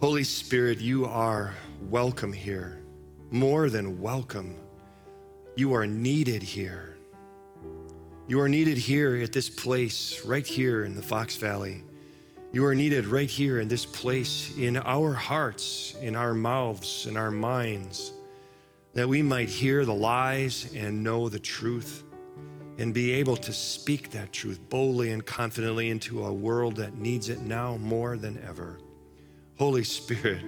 Holy 0.00 0.24
Spirit, 0.24 0.80
you 0.80 1.06
are 1.06 1.54
welcome 1.82 2.32
here, 2.32 2.82
more 3.30 3.70
than 3.70 4.00
welcome. 4.00 4.56
You 5.54 5.72
are 5.72 5.86
needed 5.86 6.42
here. 6.42 6.96
You 8.26 8.40
are 8.40 8.48
needed 8.48 8.76
here 8.76 9.14
at 9.22 9.32
this 9.32 9.48
place, 9.48 10.24
right 10.24 10.44
here 10.44 10.82
in 10.82 10.96
the 10.96 11.02
Fox 11.02 11.36
Valley. 11.36 11.84
You 12.50 12.66
are 12.66 12.74
needed 12.74 13.06
right 13.06 13.30
here 13.30 13.60
in 13.60 13.68
this 13.68 13.86
place, 13.86 14.52
in 14.58 14.78
our 14.78 15.12
hearts, 15.12 15.94
in 16.02 16.16
our 16.16 16.34
mouths, 16.34 17.06
in 17.06 17.16
our 17.16 17.30
minds, 17.30 18.14
that 18.94 19.08
we 19.08 19.22
might 19.22 19.48
hear 19.48 19.84
the 19.84 19.94
lies 19.94 20.72
and 20.74 21.02
know 21.02 21.28
the 21.28 21.38
truth 21.38 22.02
and 22.78 22.94
be 22.94 23.12
able 23.12 23.36
to 23.36 23.52
speak 23.52 24.10
that 24.10 24.32
truth 24.32 24.58
boldly 24.68 25.10
and 25.10 25.24
confidently 25.24 25.90
into 25.90 26.24
a 26.24 26.32
world 26.32 26.76
that 26.76 26.94
needs 26.94 27.28
it 27.28 27.40
now 27.40 27.76
more 27.76 28.16
than 28.16 28.42
ever. 28.46 28.78
Holy 29.58 29.84
Spirit, 29.84 30.42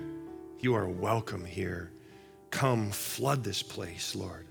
you 0.58 0.74
are 0.74 0.88
welcome 0.88 1.44
here. 1.44 1.92
Come 2.50 2.90
flood 2.90 3.44
this 3.44 3.62
place, 3.62 4.16
Lord. 4.16 4.46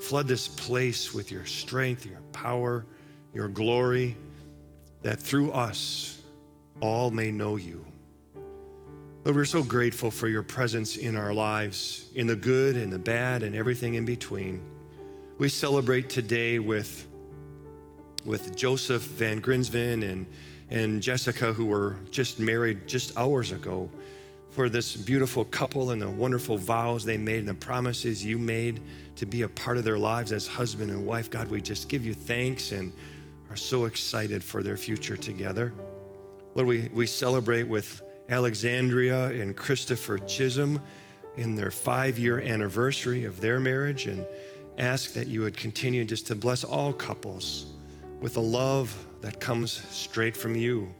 Flood 0.00 0.28
this 0.28 0.48
place 0.48 1.12
with 1.12 1.30
your 1.30 1.44
strength, 1.44 2.06
your 2.06 2.20
power, 2.32 2.86
your 3.34 3.48
glory, 3.48 4.16
that 5.02 5.18
through 5.18 5.52
us 5.52 6.22
all 6.80 7.10
may 7.10 7.30
know 7.30 7.56
you. 7.56 7.84
Lord, 9.24 9.36
we're 9.36 9.44
so 9.44 9.62
grateful 9.62 10.10
for 10.10 10.28
your 10.28 10.42
presence 10.42 10.96
in 10.96 11.14
our 11.14 11.34
lives, 11.34 12.06
in 12.14 12.26
the 12.26 12.36
good 12.36 12.76
and 12.76 12.90
the 12.90 12.98
bad 12.98 13.42
and 13.42 13.54
everything 13.54 13.94
in 13.94 14.06
between. 14.06 14.62
We 15.38 15.50
celebrate 15.50 16.08
today 16.08 16.58
with, 16.58 17.06
with 18.24 18.56
Joseph 18.56 19.02
Van 19.02 19.40
Grinsven 19.40 20.10
and 20.10 20.26
and 20.70 21.02
Jessica, 21.02 21.52
who 21.52 21.66
were 21.66 21.96
just 22.10 22.38
married 22.38 22.86
just 22.86 23.16
hours 23.18 23.52
ago, 23.52 23.90
for 24.50 24.68
this 24.68 24.96
beautiful 24.96 25.44
couple 25.44 25.90
and 25.90 26.00
the 26.00 26.08
wonderful 26.08 26.56
vows 26.56 27.04
they 27.04 27.16
made 27.16 27.40
and 27.40 27.48
the 27.48 27.54
promises 27.54 28.24
you 28.24 28.38
made 28.38 28.80
to 29.16 29.26
be 29.26 29.42
a 29.42 29.48
part 29.48 29.76
of 29.76 29.84
their 29.84 29.98
lives 29.98 30.32
as 30.32 30.46
husband 30.46 30.90
and 30.90 31.04
wife. 31.04 31.30
God, 31.30 31.48
we 31.48 31.60
just 31.60 31.88
give 31.88 32.04
you 32.04 32.14
thanks 32.14 32.72
and 32.72 32.92
are 33.50 33.56
so 33.56 33.84
excited 33.84 34.42
for 34.42 34.62
their 34.62 34.76
future 34.76 35.16
together. 35.16 35.72
Lord, 36.54 36.68
we, 36.68 36.88
we 36.92 37.06
celebrate 37.06 37.64
with 37.64 38.02
Alexandria 38.30 39.26
and 39.30 39.56
Christopher 39.56 40.18
Chisholm 40.18 40.80
in 41.36 41.56
their 41.56 41.70
five 41.70 42.18
year 42.18 42.40
anniversary 42.40 43.24
of 43.24 43.40
their 43.40 43.60
marriage 43.60 44.06
and 44.06 44.24
ask 44.78 45.12
that 45.12 45.26
you 45.26 45.42
would 45.42 45.56
continue 45.56 46.04
just 46.04 46.26
to 46.28 46.34
bless 46.34 46.64
all 46.64 46.92
couples 46.92 47.66
with 48.20 48.36
a 48.36 48.40
love 48.40 49.06
that 49.20 49.40
comes 49.40 49.72
straight 49.90 50.36
from 50.36 50.54
you. 50.54 50.92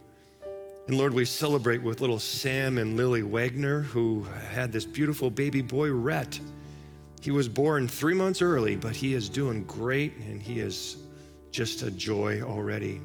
And 0.89 0.99
Lord, 0.99 1.15
we 1.15 1.25
celebrate 1.25 1.83
with 1.83 2.01
little 2.01 2.19
Sam 2.19 2.79
and 2.79 2.97
Lily 2.97 3.23
Wagner, 3.23 3.83
who 3.83 4.25
had 4.51 4.73
this 4.73 4.85
beautiful 4.85 5.31
baby 5.31 5.63
boy, 5.63 5.93
Rhett. 5.93 6.41
He 7.21 7.31
was 7.31 7.49
born 7.49 7.87
three 7.87 8.15
months 8.15 8.43
early, 8.43 8.75
but 8.75 8.97
he 8.97 9.15
is 9.15 9.29
doing 9.29 9.63
great 9.65 10.17
and 10.17 10.43
he 10.43 10.59
is 10.59 10.97
just 11.53 11.83
a 11.83 11.91
joy 11.91 12.41
already. 12.43 13.01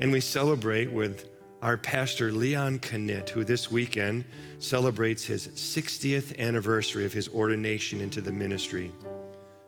And 0.00 0.12
we 0.12 0.20
celebrate 0.20 0.92
with 0.92 1.31
our 1.62 1.76
pastor, 1.76 2.32
Leon 2.32 2.80
Knit, 2.80 3.30
who 3.30 3.44
this 3.44 3.70
weekend 3.70 4.24
celebrates 4.58 5.24
his 5.24 5.46
60th 5.48 6.36
anniversary 6.38 7.04
of 7.04 7.12
his 7.12 7.28
ordination 7.28 8.00
into 8.00 8.20
the 8.20 8.32
ministry. 8.32 8.90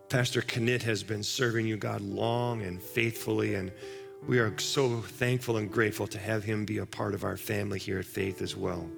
Pastor 0.09 0.43
Knit 0.43 0.83
has 0.83 1.05
been 1.05 1.23
serving 1.23 1.67
you, 1.67 1.77
God, 1.77 2.01
long 2.01 2.63
and 2.63 2.83
faithfully, 2.83 3.55
and 3.55 3.71
we 4.27 4.41
are 4.41 4.59
so 4.59 5.03
thankful 5.03 5.59
and 5.59 5.71
grateful 5.71 6.09
to 6.09 6.19
have 6.19 6.43
him 6.43 6.65
be 6.65 6.79
a 6.79 6.87
part 6.87 7.15
of 7.15 7.23
our 7.23 7.37
family 7.37 7.79
here 7.79 8.01
at 8.01 8.05
Faith 8.05 8.43
as 8.43 8.57
well. 8.57 8.91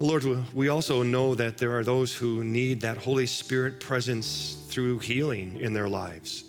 Lord, 0.00 0.24
we 0.54 0.68
also 0.68 1.02
know 1.02 1.34
that 1.34 1.58
there 1.58 1.76
are 1.76 1.84
those 1.84 2.14
who 2.14 2.44
need 2.44 2.80
that 2.80 2.96
Holy 2.96 3.26
Spirit 3.26 3.78
presence 3.78 4.56
through 4.68 5.00
healing 5.00 5.60
in 5.60 5.74
their 5.74 5.88
lives. 5.88 6.44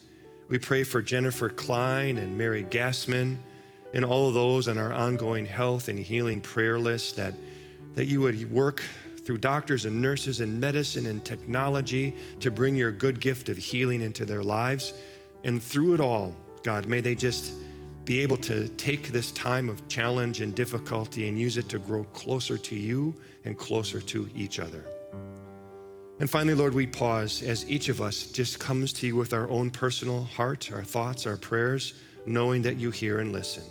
We 0.47 0.59
pray 0.59 0.83
for 0.83 1.01
Jennifer 1.01 1.49
Klein 1.49 2.17
and 2.17 2.37
Mary 2.37 2.63
Gassman 2.63 3.37
and 3.95 4.03
all 4.03 4.27
of 4.27 4.33
those 4.33 4.67
on 4.67 4.77
our 4.77 4.91
ongoing 4.91 5.45
health 5.45 5.87
and 5.87 5.97
healing 5.97 6.41
prayer 6.41 6.77
list 6.77 7.15
that, 7.15 7.33
that 7.95 8.05
you 8.05 8.19
would 8.19 8.51
work 8.51 8.83
through 9.23 9.37
doctors 9.37 9.85
and 9.85 10.01
nurses 10.01 10.41
and 10.41 10.59
medicine 10.59 11.05
and 11.05 11.23
technology 11.23 12.13
to 12.41 12.51
bring 12.51 12.75
your 12.75 12.91
good 12.91 13.21
gift 13.21 13.47
of 13.47 13.57
healing 13.57 14.01
into 14.01 14.25
their 14.25 14.43
lives. 14.43 14.93
And 15.45 15.63
through 15.63 15.93
it 15.93 16.01
all, 16.01 16.35
God, 16.61 16.87
may 16.87 16.99
they 16.99 17.15
just 17.15 17.53
be 18.03 18.19
able 18.19 18.37
to 18.37 18.67
take 18.67 19.07
this 19.07 19.31
time 19.31 19.69
of 19.69 19.87
challenge 19.87 20.41
and 20.41 20.53
difficulty 20.53 21.29
and 21.29 21.39
use 21.39 21.57
it 21.57 21.69
to 21.69 21.79
grow 21.79 22.03
closer 22.03 22.57
to 22.57 22.75
you 22.75 23.15
and 23.45 23.57
closer 23.57 24.01
to 24.01 24.29
each 24.35 24.59
other. 24.59 24.83
And 26.19 26.29
finally, 26.29 26.53
Lord, 26.53 26.73
we 26.73 26.85
pause 26.85 27.41
as 27.41 27.67
each 27.69 27.87
of 27.87 28.01
us 28.01 28.27
just 28.27 28.59
comes 28.59 28.91
to 28.93 29.07
you 29.07 29.15
with 29.15 29.33
our 29.33 29.49
own 29.49 29.71
personal 29.71 30.23
heart, 30.23 30.69
our 30.73 30.83
thoughts, 30.83 31.25
our 31.25 31.37
prayers, 31.37 31.93
knowing 32.25 32.61
that 32.63 32.75
you 32.75 32.91
hear 32.91 33.19
and 33.19 33.31
listen. 33.31 33.63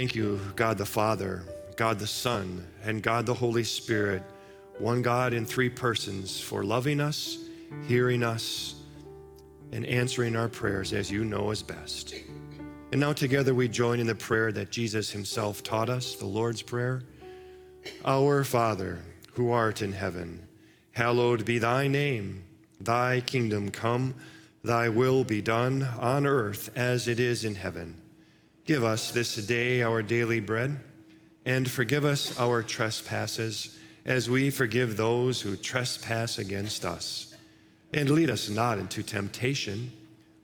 Thank 0.00 0.14
you, 0.14 0.40
God 0.56 0.78
the 0.78 0.86
Father, 0.86 1.42
God 1.76 1.98
the 1.98 2.06
Son, 2.06 2.66
and 2.84 3.02
God 3.02 3.26
the 3.26 3.34
Holy 3.34 3.62
Spirit, 3.62 4.22
one 4.78 5.02
God 5.02 5.34
in 5.34 5.44
three 5.44 5.68
persons, 5.68 6.40
for 6.40 6.64
loving 6.64 7.02
us, 7.02 7.36
hearing 7.86 8.22
us, 8.22 8.76
and 9.72 9.84
answering 9.84 10.36
our 10.36 10.48
prayers 10.48 10.94
as 10.94 11.10
you 11.10 11.22
know 11.22 11.50
is 11.50 11.62
best. 11.62 12.14
And 12.92 13.00
now 13.02 13.12
together 13.12 13.54
we 13.54 13.68
join 13.68 14.00
in 14.00 14.06
the 14.06 14.14
prayer 14.14 14.50
that 14.52 14.70
Jesus 14.70 15.10
himself 15.10 15.62
taught 15.62 15.90
us, 15.90 16.14
the 16.14 16.24
Lord's 16.24 16.62
Prayer. 16.62 17.02
Our 18.02 18.42
Father, 18.42 19.04
who 19.34 19.50
art 19.50 19.82
in 19.82 19.92
heaven, 19.92 20.48
hallowed 20.92 21.44
be 21.44 21.58
thy 21.58 21.88
name. 21.88 22.44
Thy 22.80 23.20
kingdom 23.20 23.70
come, 23.70 24.14
thy 24.64 24.88
will 24.88 25.24
be 25.24 25.42
done 25.42 25.82
on 25.98 26.26
earth 26.26 26.70
as 26.74 27.06
it 27.06 27.20
is 27.20 27.44
in 27.44 27.56
heaven. 27.56 27.99
Give 28.70 28.84
us 28.84 29.10
this 29.10 29.34
day 29.34 29.82
our 29.82 30.00
daily 30.00 30.38
bread, 30.38 30.78
and 31.44 31.68
forgive 31.68 32.04
us 32.04 32.38
our 32.38 32.62
trespasses, 32.62 33.76
as 34.04 34.30
we 34.30 34.48
forgive 34.50 34.96
those 34.96 35.40
who 35.40 35.56
trespass 35.56 36.38
against 36.38 36.84
us. 36.84 37.34
And 37.92 38.08
lead 38.08 38.30
us 38.30 38.48
not 38.48 38.78
into 38.78 39.02
temptation, 39.02 39.90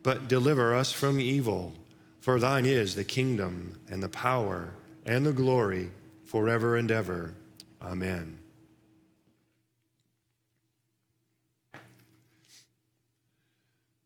but 0.03 0.27
deliver 0.27 0.74
us 0.74 0.91
from 0.91 1.20
evil. 1.20 1.72
For 2.18 2.41
thine 2.41 2.66
is 2.66 2.97
the 2.97 3.05
kingdom, 3.05 3.79
and 3.89 4.03
the 4.03 4.09
power, 4.09 4.74
and 5.05 5.24
the 5.24 5.33
glory, 5.33 5.93
forever 6.24 6.74
and 6.74 6.91
ever. 6.91 7.33
Amen. 7.81 8.41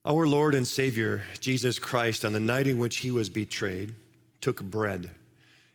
Our 0.04 0.26
Lord 0.26 0.54
and 0.54 0.68
Savior, 0.68 1.22
Jesus 1.40 1.78
Christ, 1.78 2.22
on 2.26 2.34
the 2.34 2.40
night 2.40 2.66
in 2.66 2.76
which 2.76 2.98
he 2.98 3.10
was 3.10 3.30
betrayed, 3.30 3.94
took 4.40 4.62
bread. 4.62 5.10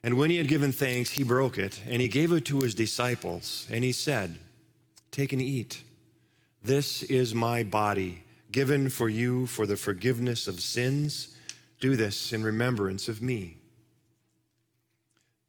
And 0.04 0.18
when 0.18 0.30
he 0.30 0.38
had 0.38 0.48
given 0.48 0.72
thanks, 0.72 1.12
he 1.12 1.24
broke 1.24 1.58
it, 1.58 1.82
and 1.88 2.02
he 2.02 2.08
gave 2.08 2.32
it 2.32 2.46
to 2.46 2.60
his 2.60 2.76
disciples. 2.76 3.68
And 3.72 3.84
he 3.84 3.92
said, 3.92 4.38
Take 5.12 5.34
and 5.34 5.42
eat. 5.42 5.84
This 6.62 7.04
is 7.04 7.34
my 7.34 7.64
body, 7.64 8.24
given 8.52 8.90
for 8.90 9.10
you 9.10 9.48
for 9.48 9.66
the 9.66 9.78
forgiveness 9.78 10.48
of 10.48 10.60
sins. 10.60 11.36
Do 11.80 11.96
this 11.96 12.34
in 12.34 12.44
remembrance 12.44 13.08
of 13.08 13.22
me. 13.22 13.58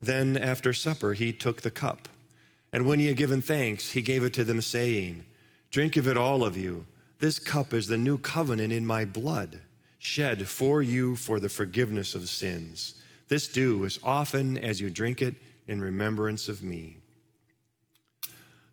Then, 0.00 0.36
after 0.36 0.72
supper, 0.72 1.14
he 1.14 1.32
took 1.32 1.62
the 1.62 1.70
cup. 1.70 2.08
And 2.72 2.86
when 2.86 2.98
he 2.98 3.06
had 3.06 3.16
given 3.16 3.42
thanks, 3.42 3.92
he 3.92 4.02
gave 4.02 4.24
it 4.24 4.34
to 4.34 4.44
them, 4.44 4.60
saying, 4.60 5.24
Drink 5.70 5.96
of 5.96 6.06
it, 6.06 6.16
all 6.16 6.44
of 6.44 6.56
you. 6.56 6.86
This 7.18 7.38
cup 7.38 7.72
is 7.72 7.86
the 7.86 7.96
new 7.96 8.18
covenant 8.18 8.72
in 8.72 8.84
my 8.84 9.04
blood, 9.04 9.60
shed 9.98 10.48
for 10.48 10.82
you 10.82 11.16
for 11.16 11.40
the 11.40 11.48
forgiveness 11.48 12.14
of 12.14 12.28
sins. 12.28 12.95
This 13.28 13.48
do 13.48 13.84
as 13.84 13.98
often 14.02 14.56
as 14.58 14.80
you 14.80 14.90
drink 14.90 15.20
it 15.22 15.34
in 15.66 15.80
remembrance 15.80 16.48
of 16.48 16.62
me. 16.62 16.98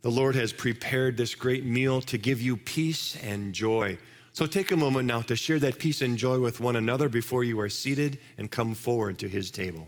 The 0.02 0.12
Lord 0.12 0.36
has 0.36 0.52
prepared 0.52 1.16
this 1.16 1.34
great 1.34 1.64
meal 1.64 2.02
to 2.02 2.18
give 2.18 2.42
you 2.42 2.58
peace 2.58 3.16
and 3.24 3.54
joy. 3.54 3.98
So 4.34 4.46
take 4.46 4.72
a 4.72 4.78
moment 4.78 5.08
now 5.08 5.22
to 5.22 5.36
share 5.36 5.60
that 5.60 5.80
peace 5.80 6.02
and 6.02 6.18
joy 6.18 6.40
with 6.40 6.60
one 6.60 6.76
another 6.76 7.08
before 7.08 7.44
you 7.44 7.60
are 7.60 7.70
seated 7.70 8.20
and 8.38 8.52
come 8.52 8.74
forward 8.74 9.18
to 9.20 9.30
his 9.30 9.50
table. 9.50 9.88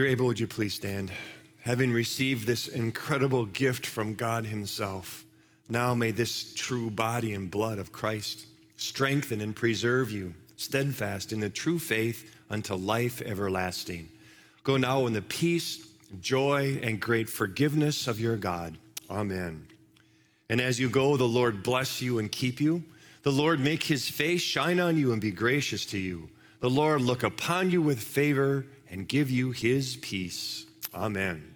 You're 0.00 0.08
able, 0.08 0.24
would 0.24 0.40
you 0.40 0.46
please 0.46 0.72
stand? 0.72 1.12
Having 1.60 1.92
received 1.92 2.46
this 2.46 2.68
incredible 2.68 3.44
gift 3.44 3.84
from 3.84 4.14
God 4.14 4.46
Himself, 4.46 5.26
now 5.68 5.92
may 5.92 6.10
this 6.10 6.54
true 6.54 6.90
body 6.90 7.34
and 7.34 7.50
blood 7.50 7.78
of 7.78 7.92
Christ 7.92 8.46
strengthen 8.76 9.42
and 9.42 9.54
preserve 9.54 10.10
you, 10.10 10.32
steadfast 10.56 11.34
in 11.34 11.40
the 11.40 11.50
true 11.50 11.78
faith 11.78 12.34
unto 12.48 12.74
life 12.74 13.20
everlasting. 13.20 14.08
Go 14.64 14.78
now 14.78 15.04
in 15.04 15.12
the 15.12 15.20
peace, 15.20 15.86
joy, 16.22 16.80
and 16.82 16.98
great 16.98 17.28
forgiveness 17.28 18.08
of 18.08 18.18
your 18.18 18.38
God. 18.38 18.78
Amen. 19.10 19.66
And 20.48 20.62
as 20.62 20.80
you 20.80 20.88
go, 20.88 21.18
the 21.18 21.28
Lord 21.28 21.62
bless 21.62 22.00
you 22.00 22.20
and 22.20 22.32
keep 22.32 22.58
you. 22.58 22.82
The 23.22 23.32
Lord 23.32 23.60
make 23.60 23.82
his 23.82 24.08
face 24.08 24.40
shine 24.40 24.80
on 24.80 24.96
you 24.96 25.12
and 25.12 25.20
be 25.20 25.30
gracious 25.30 25.84
to 25.86 25.98
you. 25.98 26.30
The 26.60 26.70
Lord 26.70 27.02
look 27.02 27.22
upon 27.22 27.70
you 27.70 27.82
with 27.82 28.00
favor 28.00 28.64
and 28.90 29.06
give 29.08 29.30
you 29.30 29.52
his 29.52 29.96
peace. 29.96 30.66
Amen. 30.94 31.54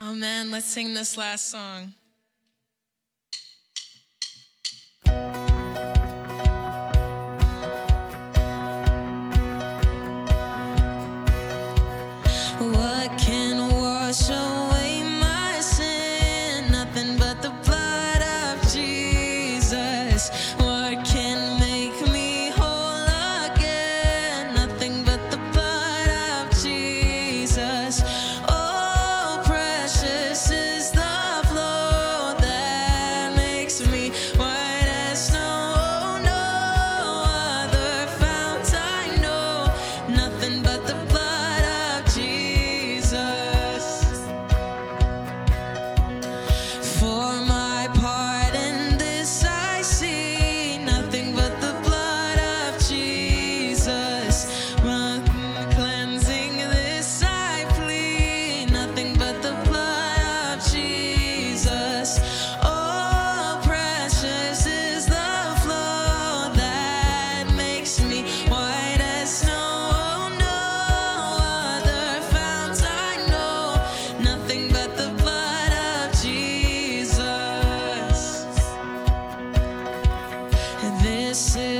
Amen. 0.00 0.50
Let's 0.50 0.66
sing 0.66 0.94
this 0.94 1.16
last 1.16 1.50
song. 1.50 1.94
descer. 81.28 81.77